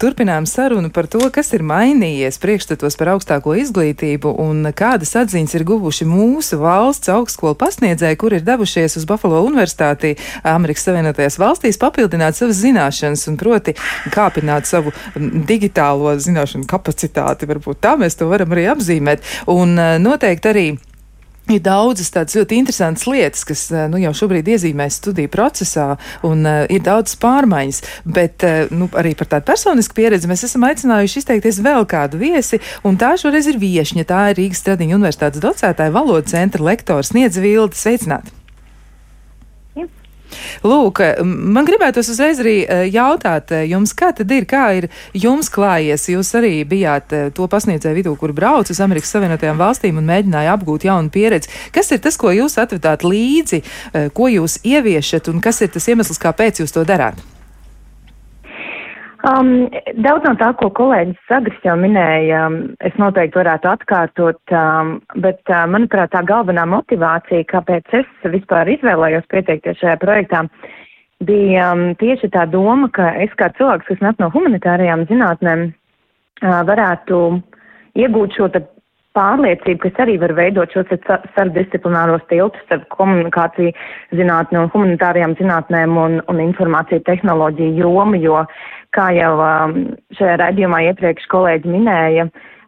[0.00, 5.64] Turpinām sarunu par to, kas ir mainījies priekšstatos par augstāko izglītību un kādas atziņas ir
[5.68, 12.40] guvuši mūsu valsts augstskolu pasniedzēji, kur ir devušies uz Buffalo Universitāti Amerikas Savienotajās valstīs papildināt
[12.40, 13.76] savas zināšanas un proti
[14.14, 17.50] kāpināt savu digitālo zināšanu kapacitāti.
[17.52, 19.28] Varbūt tā mēs to varam arī apzīmēt.
[19.52, 20.70] Un eh, noteikti arī
[21.50, 25.86] Ir daudzas tādas ļoti interesantas lietas, kas eh, nu, jau šobrīd iezīmēs studiju procesā,
[26.26, 27.80] un uh, ir daudz pārmaiņas.
[28.06, 32.60] Bet uh, nu, arī par tādu personisku pieredzi mēs esam aicinājuši izteikties vēl kādu viesi,
[32.86, 34.06] un tā šoreiz ir viesņa.
[34.06, 37.80] Tā ir Rīgas Stradiņa Universitātes docētāja valodas centra lektors Sniedz Vildi.
[37.80, 38.39] Sveicināti!
[40.66, 42.56] Lūk, man gribētos uzreiz arī
[42.92, 46.08] jautāt jums, kā tad ir, kā ir jums klājies?
[46.12, 50.88] Jūs arī bijāt to pasniedzēju vidū, kur brauc uz Amerikas Savienotajām valstīm un mēģināja apgūt
[50.90, 51.50] jaunu pieredzi.
[51.74, 53.62] Kas ir tas, ko jūs atvedāt līdzi,
[54.16, 57.29] ko jūs ieviešat un kas ir tas iemesls, kāpēc jūs to darāt?
[59.20, 59.68] Um,
[60.00, 65.42] daudz no tā, ko kolēģis Sagris jau minēja, um, es noteikti varētu atkārtot, um, bet,
[65.52, 70.46] uh, manuprāt, tā galvenā motivācija, kāpēc es vispār izvēlējos pieteikties šajā projektā,
[71.28, 76.60] bija um, tieši tā doma, ka es kā cilvēks, kas nāk no humanitārajām zinātnēm, uh,
[76.72, 77.20] varētu
[78.00, 78.48] iegūt šo
[79.18, 83.72] pārliecību, kas arī var veidot šos starpdisciplināros tiltus starp komunikāciju
[84.16, 88.44] zinātni un humanitārajām zinātnēm un, un informāciju tehnoloģiju jomu, jo
[88.96, 89.74] Kā jau um,
[90.18, 92.24] šajā raidījumā iepriekš kolēģi minēja,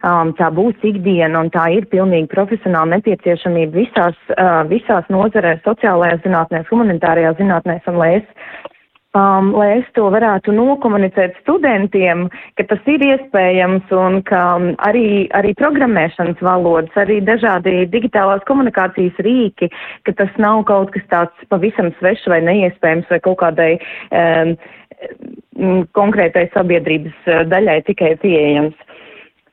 [0.07, 6.23] um, tā būs ikdiena un tā ir pilnīgi profesionāla nepieciešamība visās, uh, visās nozarēs, sociālajās
[6.27, 8.29] zinātnēs, humanitārajās zinātnēs, un lai es,
[9.19, 15.27] um, lai es to varētu nokomunicēt studentiem, ka tas ir iespējams un ka um, arī,
[15.39, 19.73] arī programmēšanas valodas, arī dažādi digitālās komunikācijas rīki,
[20.07, 23.73] ka tas nav kaut kas tāds pavisam svešs vai neiespējams vai kaut kādai
[24.15, 24.55] um,
[25.97, 28.75] konkrētai sabiedrības eh, daļai tikai pieejams.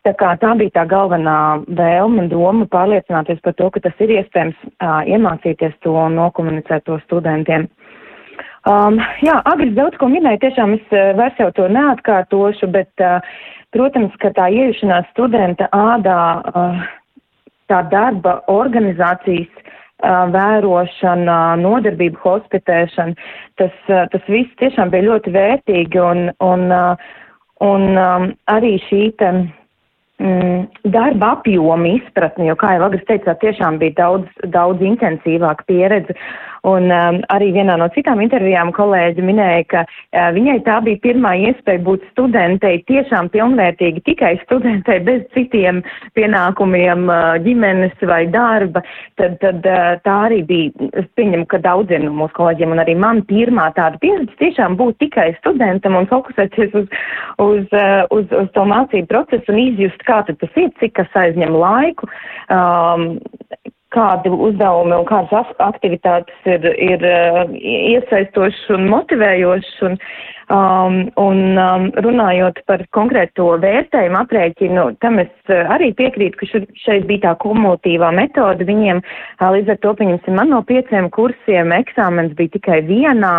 [0.08, 4.14] Tā kā tā bija tā galvenā vēlme un doma pārliecināties par to, ka tas ir
[4.16, 7.68] iespējams uh, iemācīties to un nokomunicēt to studentiem.
[8.64, 13.20] Um, jā, Agris daudz ko minēja, tiešām es uh, vairs jau to neatkārtošu, bet, uh,
[13.76, 16.88] protams, ka tā iejušanās studenta ādā, uh,
[17.68, 19.69] tā darba organizācijas
[20.04, 23.16] vērošana, nodarbība, hospitēšana,
[23.60, 26.68] tas, tas viss tiešām bija ļoti vērtīgi un, un,
[27.66, 27.88] un
[28.48, 29.32] arī šī te,
[30.24, 30.62] mm,
[30.96, 36.16] darba apjoma izpratne, jo, kā jau Agris teica, tiešām bija daudz, daudz intensīvāka pieredze
[36.68, 41.36] Un um, arī vienā no citām intervijām kolēģi minēja, ka uh, viņai tā bija pirmā
[41.48, 45.82] iespēja būt studentei, tiešām pilnvērtīgi tikai studentei, bez citiem
[46.20, 48.84] pienākumiem uh, ģimenes vai darba.
[49.22, 52.98] Tad, tad uh, tā arī bija, es pieņemu, ka daudziem no mūsu kolēģiem un arī
[53.00, 56.88] man pirmā tāda pieredze tiešām būt tikai studentam un fokusēties uz,
[57.40, 61.56] uz, uh, uz, uz to mācību procesu un izjust, kā tas ir, cik tas aizņem
[61.56, 62.10] laiku.
[62.52, 63.14] Um,
[63.96, 69.80] kādi uzdevumi un kādas aktivitātes ir, ir uh, iesaistošas un motivējošas.
[69.88, 69.98] Un,
[70.54, 77.08] um, un um, runājot par konkrēto vērtējumu aprēķinu, tam es uh, arī piekrītu, ka šeit
[77.10, 78.68] bija tā kumulatīvā metode.
[78.70, 83.36] Viņiem uh, līdz ar to, pieņemsim, man no pieciem kursiem eksāmens bija tikai vienā.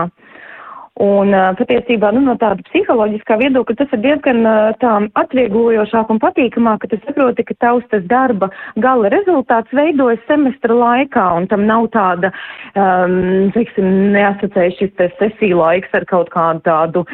[1.00, 4.44] Un patiesībā nu, no tāda psiholoģiskā viedokļa tas ir diezgan
[4.82, 8.50] tā atvieglojošāk un patīkamāk, ka tu saproti, ka tavs tas darba
[8.84, 12.28] gala rezultāts veidojas semestra laikā un tam nav tāda,
[12.76, 17.06] um, teiksim, neasociēja šis te sesiju laiks ar kaut kādu tādu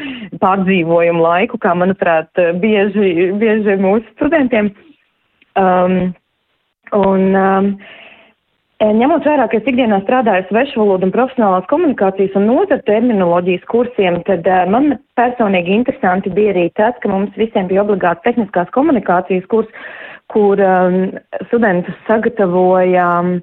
[0.42, 4.72] pārdzīvojumu laiku, kā, manuprāt, bieži, bieži mūsu studentiem.
[5.55, 6.11] Um,
[6.90, 7.70] un, um,
[8.84, 14.20] ņemot vērā, ka es ikdienā strādāju svešu valodu un profesionālās komunikācijas un nozara terminoloģijas kursiem,
[14.28, 19.48] tad uh, man personīgi interesanti bija arī tas, ka mums visiem bija obligāts tehniskās komunikācijas
[19.48, 19.70] kurs,
[20.28, 21.06] kur um,
[21.48, 23.38] studentus sagatavoja um,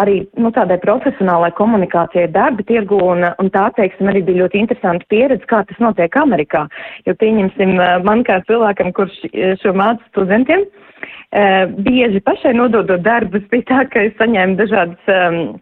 [0.00, 5.08] arī nu, tādai profesionālai komunikācijai darba tirgu, un, un tā, teiksim, arī bija ļoti interesanti
[5.12, 6.68] pieredze, kā tas notiek Amerikā.
[7.04, 7.74] Jo, pieņemsim,
[8.06, 9.18] man kā cilvēkam, kurš
[9.60, 10.89] šo mācu studentiem, Uh,
[11.30, 15.60] bieži pašai nododot darbus bija tā, ka es saņēmu dažādas um,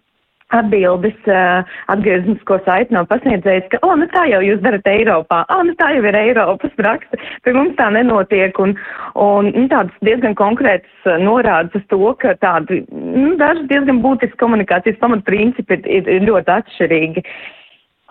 [0.57, 5.59] atbildes, uh, atgrieznisko saiti no pasniedzējas, ka, o, nu tā jau jūs darat Eiropā, o,
[5.69, 8.73] nu tā jau ir Eiropas praksa, pie mums tā nenotiek, un,
[9.21, 14.41] un nu, tādas diezgan konkrētas uh, norādes uz to, ka tādi, nu, daži diezgan būtiski
[14.41, 17.27] komunikācijas pamatprincipi ir, ir ļoti atšķirīgi.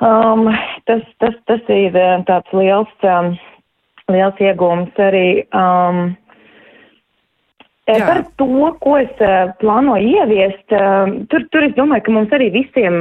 [0.05, 0.51] Um,
[0.85, 1.97] tas, tas, tas ir
[2.29, 3.33] tāds liels, um,
[4.13, 5.27] liels iegūms arī.
[5.57, 6.13] Um,
[7.87, 8.03] Jā.
[8.03, 8.47] Par to,
[8.83, 9.21] ko es
[9.61, 10.73] plānoju ieviest,
[11.31, 12.99] tur, tur es domāju, ka mums arī visiem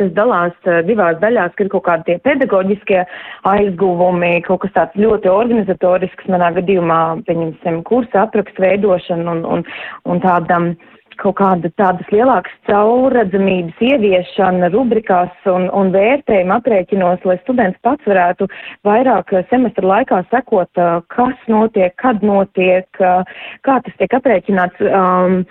[0.00, 0.56] tas dalās
[0.88, 3.04] divās daļās, ka ir kaut kādi tie pedagoģiskie
[3.46, 9.64] aizguvumi, kaut kas tāds ļoti organizatorisks, manā gadījumā, pieņemsim, kursa aprakstu veidošana un, un,
[10.10, 10.74] un tādam.
[10.74, 18.10] Um, kaut kāda tādas lielākas caurredzamības ieviešana rubrikās un, un vērtējuma aprēķinos, lai students pats
[18.10, 18.48] varētu
[18.86, 20.84] vairāk semestra laikā sekot,
[21.14, 24.86] kas notiek, kad notiek, kā tas tiek aprēķināts.
[24.90, 25.42] Um,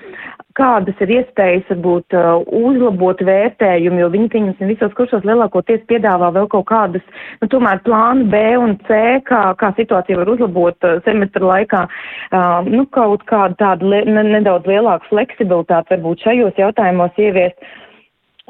[0.57, 2.14] kādas ir iespējas varbūt
[2.53, 7.05] uzlabot vērtējumu, jo viņi, pieņemsim, visos kursos lielākoties piedāvā vēl kaut kādas,
[7.41, 12.86] nu, tomēr plānu B un C, kā, kā situācija var uzlabot semestra laikā, uh, nu,
[12.93, 17.58] kaut kādu tādu ne, nedaudz lielāku fleksibilitāti varbūt šajos jautājumos ieviest.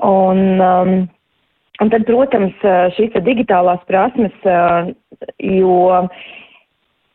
[0.04, 0.94] Un, um,
[1.82, 2.56] un tad, protams,
[2.96, 4.34] šīs digitālās prasmes,
[5.38, 6.08] jo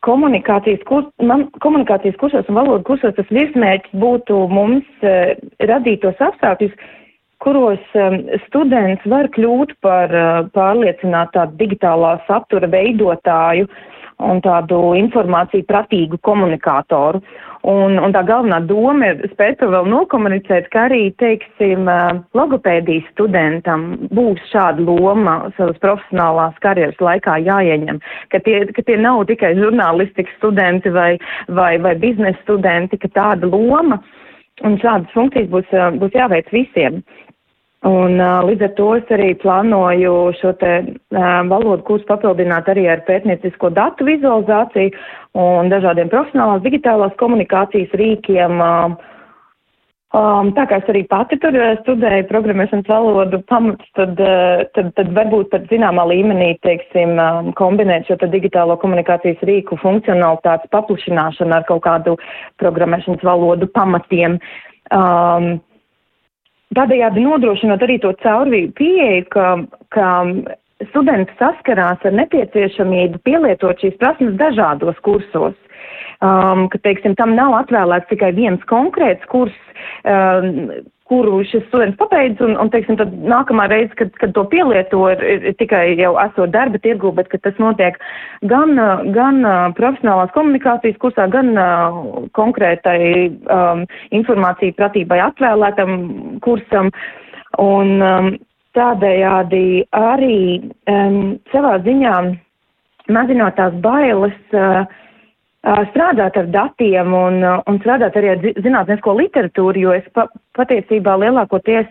[0.06, 4.86] komunikācijas, kurs, man, komunikācijas kursos un valodu kursos tas virsmērķis būtu mums
[5.58, 6.76] radīt tos apstākļus,
[7.42, 13.68] kuros um, students var kļūt par uh, pārliecinātu tādu digitālā satura veidotāju
[14.26, 17.22] un tādu informāciju pratīgu komunikātoru.
[17.68, 23.10] Un, un tā galvenā doma ir spēt to vēl nokomunicēt, ka arī, teiksim, uh, logopēdijas
[23.12, 23.82] studentam
[24.14, 28.00] būs šāda loma savas profesionālās karjeras laikā jāieņem,
[28.32, 31.10] ka tie, ka tie nav tikai žurnālistikas studenti vai,
[31.60, 34.00] vai, vai biznesa studenti, ka tāda loma
[34.64, 37.02] un šādas funkcijas būs, uh, būs jāveic visiem.
[37.86, 40.72] Un līdz ar to es arī plānoju šo te
[41.14, 44.90] valodu kursu papildināt arī ar pētniecisko datu vizualizāciju
[45.38, 48.58] un dažādiem profesionālās digitālās komunikācijas rīkiem.
[50.08, 51.54] Um, tā kā es arī pati tur
[51.84, 54.18] studēju programmēšanas valodu pamatus, tad,
[54.74, 57.14] tad, tad varbūt pat zināmā līmenī, teiksim,
[57.60, 62.16] kombinēt šo digitālo komunikācijas rīku funkcionalitātes paplašināšanu ar kaut kādu
[62.58, 64.40] programmēšanas valodu pamatiem.
[64.88, 65.60] Um,
[66.76, 69.46] Tādējādi nodrošinot arī to caurvīju pieeju, ka,
[69.94, 70.08] ka
[70.90, 75.56] studenti saskarās ar nepieciešamību pielietot šīs prasmes dažādos kursos.
[76.18, 79.54] Um, ka, teiksim, tam nav atvēlēts tikai viens konkrēts kurs,
[80.02, 80.70] um,
[81.08, 85.22] kuru šis students pabeidz, un, un teiksim, tad nākamā reize, kad, kad to pielieto, ir,
[85.48, 87.96] ir tikai jau esot darba tirgu, bet ka tas notiek
[88.50, 88.76] gan,
[89.16, 89.40] gan
[89.78, 91.54] profesionālās komunikācijas kursā, gan
[92.36, 93.86] konkrētai um,
[94.20, 95.96] informāciju pratībai atvēlētam
[96.44, 96.92] kursam.
[97.58, 98.30] Un um,
[98.76, 100.40] tādējādi arī
[100.92, 102.16] um, savā ziņā
[103.16, 104.84] mazinot tās bailes, uh,
[105.90, 111.90] strādāt ar datiem un, un strādāt arī ar zinātnisko literatūru, jo es pa, patiesībā lielākoties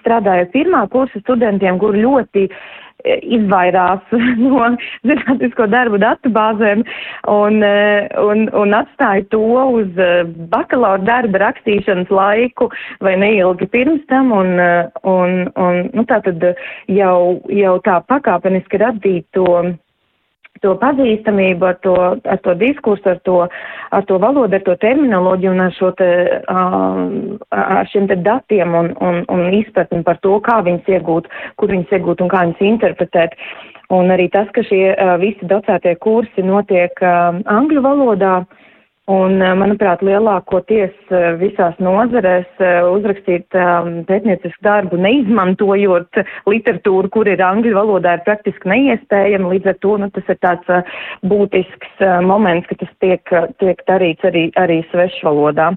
[0.00, 2.48] strādāju pirmā kursa studentiem, kur ļoti
[3.06, 4.02] izvairās
[4.42, 4.64] no
[5.06, 6.82] zinātnisko darbu datubāzēm
[7.30, 9.42] un, un, un atstāja to
[9.78, 10.00] uz
[10.50, 12.70] bakalaura darba rakstīšanas laiku
[13.04, 14.56] vai neilgi pirms tam un,
[15.06, 16.42] un, un nu, tā tad
[16.90, 17.18] jau,
[17.54, 19.46] jau tā pakāpeniski radīt to
[20.64, 23.38] to pazīstamību, ar to, ar to diskursu, ar to,
[23.98, 26.10] ar to valodu, ar to terminoloģiju un ar, šo te,
[26.48, 31.98] ar šiem te datiem un, un, un izpratni par to, kā viņus iegūt, kur viņus
[31.98, 33.36] iegūt un kā viņus interpretēt.
[33.94, 34.92] Un arī tas, ka šie
[35.22, 38.67] visi docētie kursi notiek angļu valodā, uh,
[39.08, 46.20] Un, eh, manuprāt, lielākoties eh, visās nozarēs eh, uzrakstīt um, pētniecisku darbu, neizmantojot
[46.52, 49.48] literatūru, kur ir angļu valodā, ir praktiski neiespējami.
[49.54, 50.92] Līdz ar to nu, tas ir tāds
[51.24, 55.72] būtisks moments, ka tas tiek, tiek darīts arī, arī svešvalodā.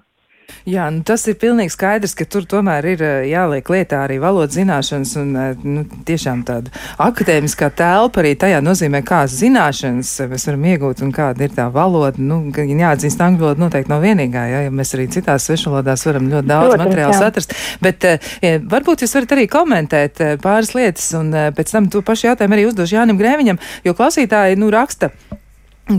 [0.69, 4.57] Jā, nu, tas ir pilnīgi skaidrs, ka tur tomēr ir eh, jāliek lietā arī valodas
[4.59, 6.69] zināšanas un eh, nu, tiešām tāda
[7.01, 12.21] akadēmiskā telpa arī tajā nozīmē, kādas zināšanas mēs varam iegūt un kāda ir tā valoda.
[12.21, 16.51] Nu, jāatzīst, angļu valoda noteikti nav vienīgā, ja, ja mēs arī citās svešvalodās varam ļoti
[16.53, 17.57] daudz Protams, materiālus atrast.
[17.81, 22.57] Bet ja, varbūt jūs varat arī komentēt pāris lietas un pēc tam to pašu jautājumu
[22.57, 25.11] arī uzdošu Jānim Grēviņam, jo klausītāji, nu, raksta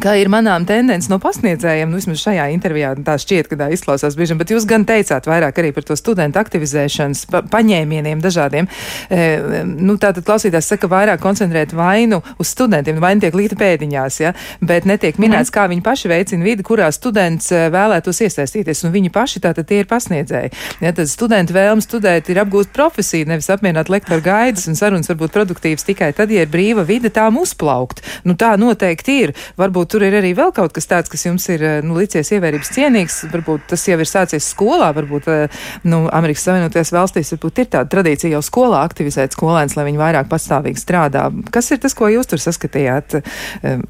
[0.01, 4.15] Kā ir manām tendences no pasniedzējiem, nu, vismaz šajā intervijā tā šķiet, ka tā izklausās
[4.17, 8.69] bieži, bet jūs gan teicāt vairāk arī par to studentu aktivizēšanas pa, paņēmieniem dažādiem.
[9.13, 9.27] E,
[9.67, 14.33] nu, tātad klausītājs saka, vairāk koncentrēt vainu uz studentiem, vaina tiek līta pēdiņās, ja,
[14.65, 15.57] bet netiek minēts, mm.
[15.59, 19.83] kā viņi paši veicina vidi, kurā students e, vēlētos iesaistīties, un viņi paši tātad tie
[19.83, 20.55] ir pasniedzēji.
[20.85, 25.21] Ja, tad studenti vēlme studēt ir apgūst profesiju, nevis apmierināt lektoru gaidas, un sarunas var
[25.21, 28.05] būt produktīvas tikai tad, ja ir brīva vide tām uzplaukt.
[28.25, 29.37] Nu, tā noteikti ir.
[29.59, 32.31] Varbūt varbūt tur ir arī vēl kaut kas tāds, kas jums ir eh, nu, licies
[32.33, 33.25] ievērības cienīgs.
[33.33, 35.49] Varbūt tas jau ir sācies skolā, varbūt eh,
[35.85, 40.29] nu, Amerikas Savienotajās valstīs varbūt ir tāda tradīcija jau skolā aktivizēt skolēnus, lai viņi vairāk
[40.31, 41.31] patstāvīgi strādā.
[41.51, 43.23] Kas ir tas, ko jūs tur saskatījāt,
[43.63, 43.81] eh,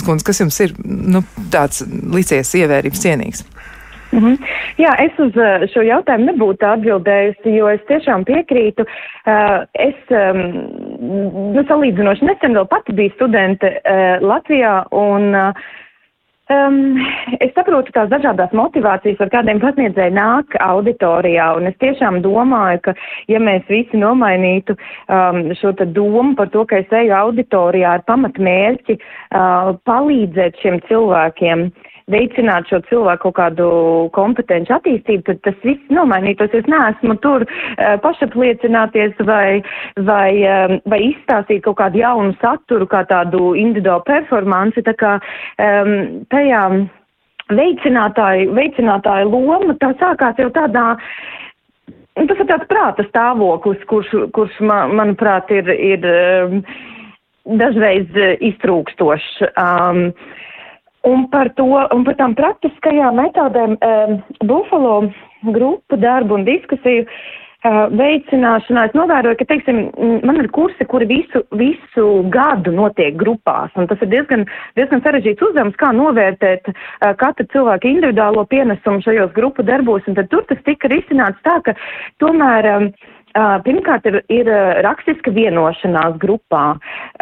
[0.00, 3.44] Kunds, kas jums ir nu, tāds licies ievērības cienīgs?
[4.12, 4.36] Mm -hmm.
[4.78, 5.32] Jā, es uz
[5.72, 8.82] šo jautājumu nebūtu atbildējusi, jo es tiešām piekrītu.
[8.82, 10.40] Uh, es um,
[11.54, 15.52] nu, salīdzinoši nesen vēl pati biju studente uh, Latvijā un
[16.50, 16.96] Um,
[17.44, 22.94] es saprotu tās dažādās motivācijas, ar kādiem pasniedzēji nāk auditorijā, un es tiešām domāju, ka
[23.30, 28.98] ja mēs visi nomainītu um, šo domu par to, ka es eju auditorijā ar pamatmērķi
[28.98, 33.70] uh, palīdzēt šiem cilvēkiem, uh, veicināt šo cilvēku kaut kādu
[34.16, 36.54] kompetenci attīstību, tad tas viss nomainītos.
[36.56, 37.46] Es neesmu tur
[38.04, 39.60] pašapliecināties vai,
[40.08, 40.30] vai,
[40.90, 44.84] vai izstāstīt kaut kādu jaunu saturu, kā tādu individuālu performanci.
[44.86, 46.64] Tā kā um, tajā
[47.50, 50.94] veicinātāju, veicinātāju loma tā sākās jau tādā
[52.20, 56.58] tas ir tāds prāta stāvoklis, kurš, kurš man, manuprāt, ir, ir um,
[57.60, 58.18] dažreiz
[58.50, 59.30] iztrūkstošs.
[59.54, 60.10] Um,
[61.08, 64.96] un par to, un par tām praktiskajām metodēm um, Buffalo
[65.54, 67.06] grupu darbu un diskusiju
[67.60, 69.80] veicināšanā es novēroju, ka, teiksim,
[70.24, 74.46] man ir kursi, kuri visu, visu gadu notiek grupās, un tas ir diezgan,
[74.80, 80.30] diezgan sarežģīts uzdevums, kā novērtēt uh, katra cilvēka individuālo pienesumu šajos grupu darbos, un tad
[80.32, 81.76] tur tas tika risināts tā, ka
[82.24, 82.88] tomēr um,
[83.36, 84.48] Pirmkārt, ir, ir
[84.82, 86.64] rakstiska vienošanās grupā,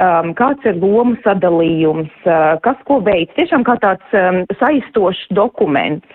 [0.00, 3.34] um, kāds ir lomu sadalījums, uh, kas ko veids.
[3.36, 6.08] Tiešām kā tāds um, saistošs dokuments.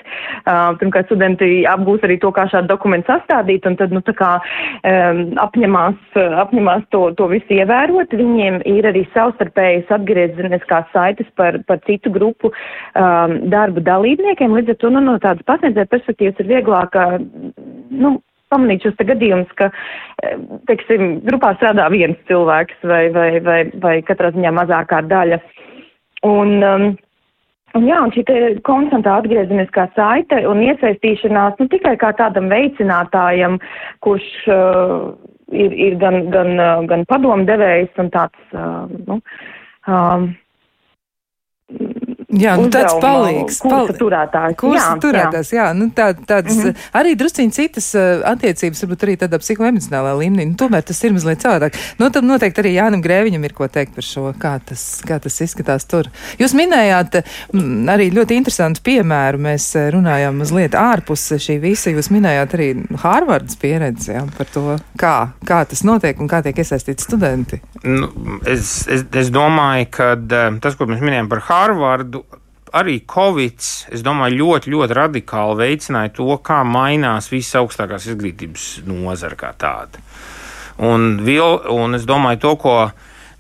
[0.48, 4.32] Uh, pirmkārt, studenti apgūst arī to, kā šādu dokumentu sastādīt, un tad, nu, tā kā
[4.42, 6.18] um, apņemās,
[6.48, 8.18] apņemās to, to visu ievērot.
[8.18, 14.58] Viņiem ir arī savstarpējas atgriezeniskās saites par, par citu grupu um, darbu dalībniekiem.
[14.58, 16.98] Līdz ar to, nu, no tādas pasniedzēja perspektīvas ir vieglāk,
[17.94, 18.18] nu,
[18.52, 19.70] pamanīt šos gadījumus, ka,
[20.24, 20.38] eh,
[20.70, 25.40] teiksim, grupā strādā viens cilvēks vai, vai, vai, vai katrā ziņā mazākā daļa.
[26.24, 26.86] Un, um,
[27.76, 28.24] un jā, un šī
[28.68, 33.60] konstantā atgriezeniskā saite un iesaistīšanās nu, tikai kā tādam veicinātājam,
[34.06, 35.12] kurš uh,
[35.52, 39.20] ir, ir gan, gan, uh, gan padomdevējs un tāds, uh, nu,
[39.88, 40.32] um,
[42.34, 43.60] Jā, nu, tāds palīgs.
[43.62, 44.58] Kursa turētājs.
[44.58, 45.68] Kursa turētājs, jā.
[45.68, 46.88] jā nu, tā, tādas mm -hmm.
[47.00, 50.48] arī drusciņi citas uh, attiecības, varbūt arī tādā psihoemocionālā līmenī.
[50.50, 51.78] Nu, tomēr tas ir mazliet savādāk.
[52.00, 55.42] Nu, tad noteikti arī Jānam Grēviņam ir ko teikt par šo, kā tas, kā tas
[55.46, 56.10] izskatās tur.
[56.40, 57.22] Jūs minējāt
[57.54, 59.38] m, arī ļoti interesantu piemēru.
[59.38, 61.94] Mēs runājām mazliet ārpus šī visa.
[61.94, 62.70] Jūs minējāt arī
[63.04, 65.16] Hārvardas pieredzi jā, par to, kā,
[65.46, 67.62] kā tas notiek un kā tiek iesaistīti studenti.
[67.84, 68.10] Nu,
[68.48, 70.14] es, es, es domāju, ka
[70.64, 72.23] tas, ko mēs minējām par Hārvardu,
[72.74, 73.62] arī Covid,
[73.94, 80.02] es domāju, ļoti, ļoti radikāli veicināja to, kā mainās visas augstākās izglītības nozara kā tāda.
[80.82, 82.78] Un, vil, un es domāju, to, ko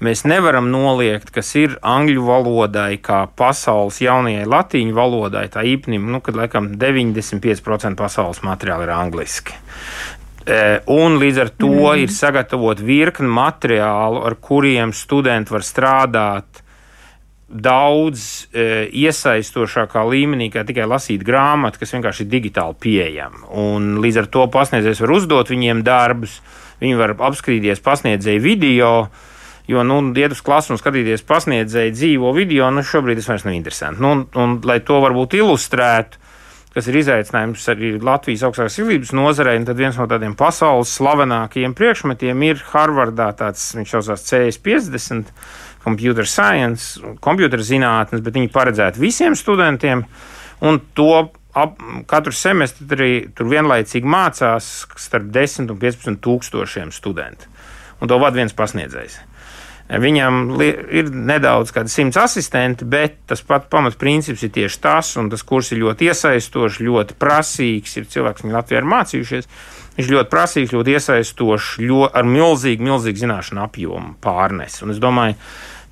[0.04, 6.22] mēs nevaram noliegt, kas ir angļu valodai, kā pasaules jaunajai latīņu valodai, tā īpnība, nu,
[6.24, 9.58] kad laikam 95% pasaules materiāli ir angliski.
[10.44, 10.60] E,
[10.92, 12.04] un līdz ar to mm.
[12.04, 16.63] ir sagatavot virkni materiālu, ar kuriem studenti var strādāt
[17.50, 23.46] daudz e, iesaistošākā līmenī, kā tikai lasīt grāmatu, kas vienkārši ir digitāli pieejama.
[23.60, 26.40] Un līdz ar to pasniedzējs var uzdot viņiem darbus,
[26.82, 28.96] viņi var apskatīties pasniedzēju video.
[29.70, 33.56] Jo, nu, iet uz klasu un skatīties pasniedzēju dzīvo video, nu, šobrīd tas vairs nav
[33.56, 34.04] interesanti.
[34.04, 36.20] Nu, un, un, lai to varbūt ilustrētu,
[36.74, 42.44] kas ir izaicinājums arī Latvijas augstākās izglītības nozarei, tad viens no tādiem pasaules slavenākajiem priekšmetiem
[42.50, 45.32] ir Harvardā tāds, viņš saucās CS50
[45.84, 50.06] computer science, computer zinātnes, bet viņi paredzēti visiem studentiem.
[50.64, 51.10] Un to
[51.54, 51.78] ap,
[52.10, 57.52] katru semestri tur vienlaicīgi mācās starp 10 un 15 tūkstošiem studentu.
[58.02, 59.20] Un to vada viens pasniedzējs.
[59.84, 65.44] Viņam ir nedaudz kādi simts asistenti, bet tas pats pamatprincips ir tieši tas, un tas
[65.44, 67.98] kurs ir ļoti iesaistošs, ļoti prasīgs.
[68.00, 69.50] Ir cilvēks, kas Latvijā ir mācījušies.
[69.94, 74.80] Viņš ļoti prasīgs, ļoti iesaistošs, ļoti ar milzīgu, milzīgu zināšanu apjomu pārnes.
[74.82, 75.38] Un es domāju,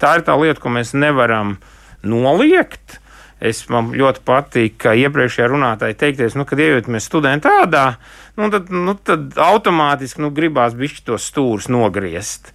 [0.01, 1.59] tā ir tā lieta, ko mēs nevaram
[2.01, 2.97] noliegt.
[3.41, 7.95] Es man ļoti patīk, ka iepriekšējā runātāja teikties, nu, kad iejūtamies studentu tādā,
[8.37, 12.51] nu, tad, nu, tad automātiski nu, gribās bišķi tos stūrus nogriezt.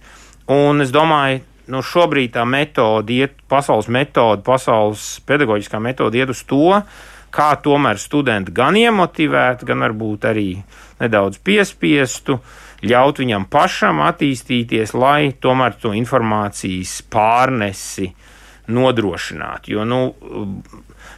[0.51, 1.41] Un es domāju,
[1.71, 6.79] nu, šobrīd tā metode iet, pasaules metode, pasaules pedagoģiskā metode iet uz to,
[7.37, 10.47] kā tomēr studenti gan iemotivētu, gan varbūt arī
[11.01, 12.39] nedaudz piespiestu
[12.87, 18.11] ļaut viņam pašam attīstīties, lai tomēr to informācijas pārnesi
[18.73, 19.73] nodrošinātu.
[19.77, 20.01] Jo nu,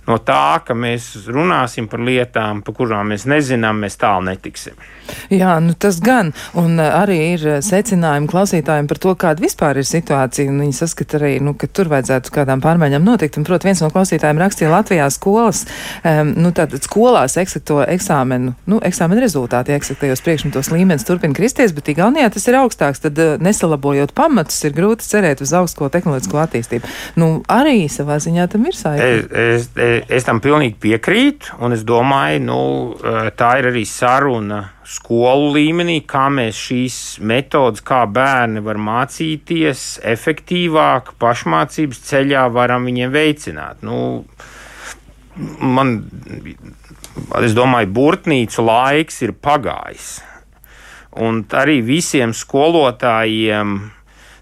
[0.09, 4.77] no tā, ka mēs runāsim par lietām, par kurām mēs nezinām, mēs tālu netiksim.
[5.33, 6.31] Jā, nu tas gan.
[6.57, 10.49] Un uh, arī ir uh, secinājumi klausītājiem par to, kāda vispār ir situācija.
[10.51, 13.39] Un viņi saskata arī, nu, ka tur vajadzētu kādām pārmaiņām notikt.
[13.39, 15.63] Un, protams, viens no klausītājiem rakstīja Latvijā skolas,
[16.03, 21.91] um, nu, tātad skolās eksekto eksāmenu, nu, eksāmenu rezultāti eksektajos priekšmetos līmenis turpina kristies, bet
[21.93, 23.03] Igaunijā tas ir augstāks.
[23.05, 26.93] Tad uh, nesalabojot pamatus, ir grūti cerēt uz augsto tehnoloģisko attīstību.
[27.19, 29.09] Nu, arī savā ziņā tam ir saikne.
[29.09, 32.59] Es, es, es tam pilnīgi piekrītu, un es domāju, nu,
[32.99, 39.99] eh, tā ir arī saruna skolu līmenī, kā mēs šīs metodas, kā bērni var mācīties
[40.03, 43.83] efektīvāk, pašmācības ceļā varam viņiem veicināt.
[43.83, 44.25] Nu,
[45.59, 46.09] man,
[47.41, 50.21] es domāju, burtnīcu laiks ir pagājis.
[51.19, 53.79] Un arī visiem skolotājiem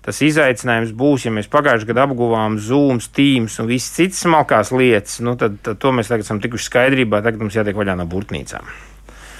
[0.07, 5.19] tas izaicinājums būs, ja mēs pagājušajā gadā apguvām Zoom, Teams un visas citas smalkās lietas,
[5.25, 7.23] nu, tad, tad to mēs tagad esam tikuši skaidrībā.
[7.25, 8.69] Tagad mums jātiek vaļā no burtnīcām.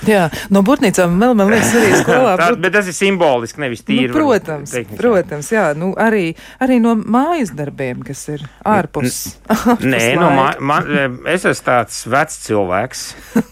[0.06, 2.36] Jā, no burtnīcām vēl, man liekas, arī skolā.
[2.42, 4.12] Tā, bet tas ir simboliski, nevis tīri.
[4.12, 5.00] Nu, protams, tehniski.
[5.00, 9.24] protams, jā, nu, arī, arī no mājas darbiem, kas ir ārpus.
[9.50, 10.68] ārpus Nē, no mā, laika.
[10.70, 13.06] man, es esmu tāds vecs cilvēks.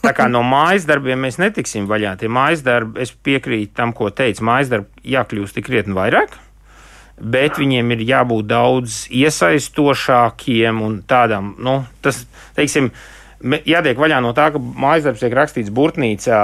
[0.06, 2.14] Tā kā no mājas darbiem mēs netiksim vaļā.
[2.22, 4.46] Tie mājas darbi, es piekrītu tam, ko teica.
[4.46, 6.38] Mājas darbi jākļūst tik krietni vairāk,
[7.22, 12.26] bet viņiem ir jābūt daudz iesaistošākiem un tādam, nu, tas,
[12.58, 13.15] teiksim, me-
[13.46, 16.40] jātiek vaļā no tā, ka mājas darbs tiek rakstīts burtnīcā,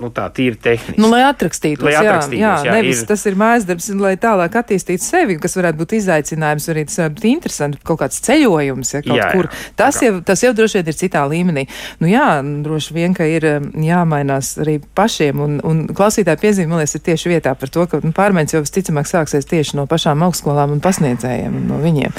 [0.00, 0.96] nu, tā tīri tehniski.
[1.00, 4.14] Nu, lai atrakstītos, Lai jā, atrakstītos, jā, jā, nevis ir- tas ir mājas darbs, lai
[4.16, 8.94] tālāk attīstītu sevi, kas varētu būt izaicinājums, arī tas varētu būt interesanti, kaut kāds ceļojums,
[8.94, 9.32] ja kaut Jā, jā.
[9.34, 9.48] kur.
[9.76, 11.66] Tas jau, tas jau droši vien ir citā līmenī.
[12.00, 12.28] Nu jā,
[12.64, 17.04] droši vien, ka ir um, jāmainās arī pašiem, un, un klausītāji piezīme, man liekas, ir
[17.10, 20.80] tieši vietā par to, ka nu, pārmaiņas jau visticamāk sāksies tieši no pašām augstskolām un
[20.80, 22.16] pasniedzējiem, un no viņiem.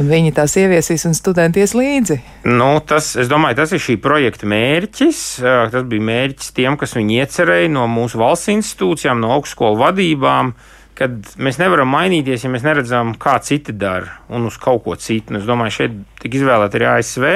[0.00, 2.18] Un viņi tās ieviesīs un studenti ies līdzi.
[2.48, 5.20] Nu, tas, es domāju, tas ir šī projekta mērķis.
[5.42, 10.54] Tas bija mērķis tiem, kas viņu iecerēja no mūsu valsts institūcijām, no augstskolu vadībām.
[10.98, 15.30] Kad mēs nevaram mainīties, ja mēs neredzam, kā citi dara un uz kaut ko citu.
[15.30, 17.28] Un es domāju, šeit tika izvēlēta arī ASV.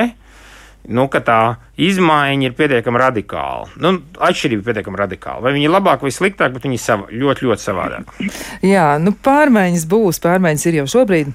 [0.91, 1.39] Nu, tā
[1.79, 3.69] izmaiņa ir pietiekami radikāla.
[3.79, 5.45] Nu, atšķirība ir pietiekami radikāla.
[5.45, 8.11] Vai viņi ir labāk vai sliktāk, bet viņi ir sava, ļoti, ļoti savādāk.
[8.67, 11.31] Jā, nu pārmaiņas būs, pārmaiņas ir jau šobrīd.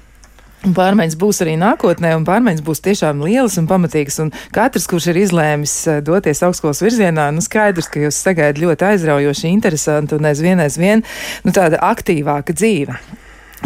[0.66, 4.18] Un Pārmaiņas būs arī nākotnē, un pārmaiņas būs tiešām lielas un pamatīgas.
[4.24, 8.88] Un katrs, kurš ir izlēmis eh, doties augstskolas virzienā, nu skaidrs, ka jūs sagaidat ļoti
[8.90, 11.06] aizraujoši, interesanti un aizvien aizvien
[11.46, 12.98] nu, tāda aktīvāka dzīve.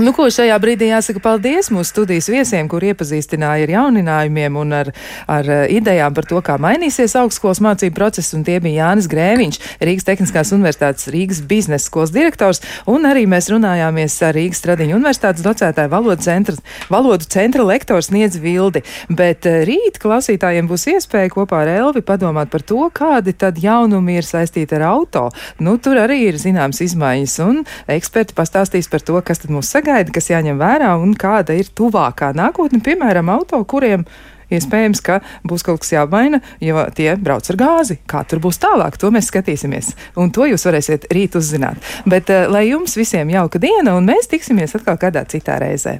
[0.00, 4.88] Nu, ko šajā brīdī jāsaka paldies mūsu studijas viesiem, kur iepazīstināja ar jauninājumiem un ar,
[5.28, 9.58] ar eh, idejām par to, kā mainīsies augstskolas mācību process, un tie bija Jānis Grēviņš,
[9.84, 15.44] Rīgas Tehniskās universitātes Rīgas biznesa skolas direktors, un arī mēs runājāmies ar Rīgas Stradiņu universitātes
[15.44, 16.56] docētāju valodu centra,
[16.88, 18.80] valodu centra lektors Niedz Vildi.
[19.12, 24.16] Bet eh, rīt klausītājiem būs iespēja kopā ar Elvi padomāt par to, kādi tad jaunumi
[24.22, 25.28] ir saistīti ar auto.
[25.60, 27.62] Nu, tur arī ir zināms izmaiņas, un
[27.92, 32.32] eksperti pastāstīs par to, kas tad mūs sagaida, kas jāņem vērā un kāda ir tuvākā
[32.38, 34.04] nākotne, piemēram, auto, kuriem
[34.52, 37.98] iespējams, ka būs kaut kas jāmaina, jo tie brauc ar gāzi.
[38.06, 39.94] Kā tur būs tālāk, to mēs skatīsimies.
[40.20, 41.80] Un to jūs varēsiet rīt uzzināt.
[42.06, 45.98] Bet uh, lai jums visiem jauka diena, un mēs tiksimies atkal kādā citā reizē.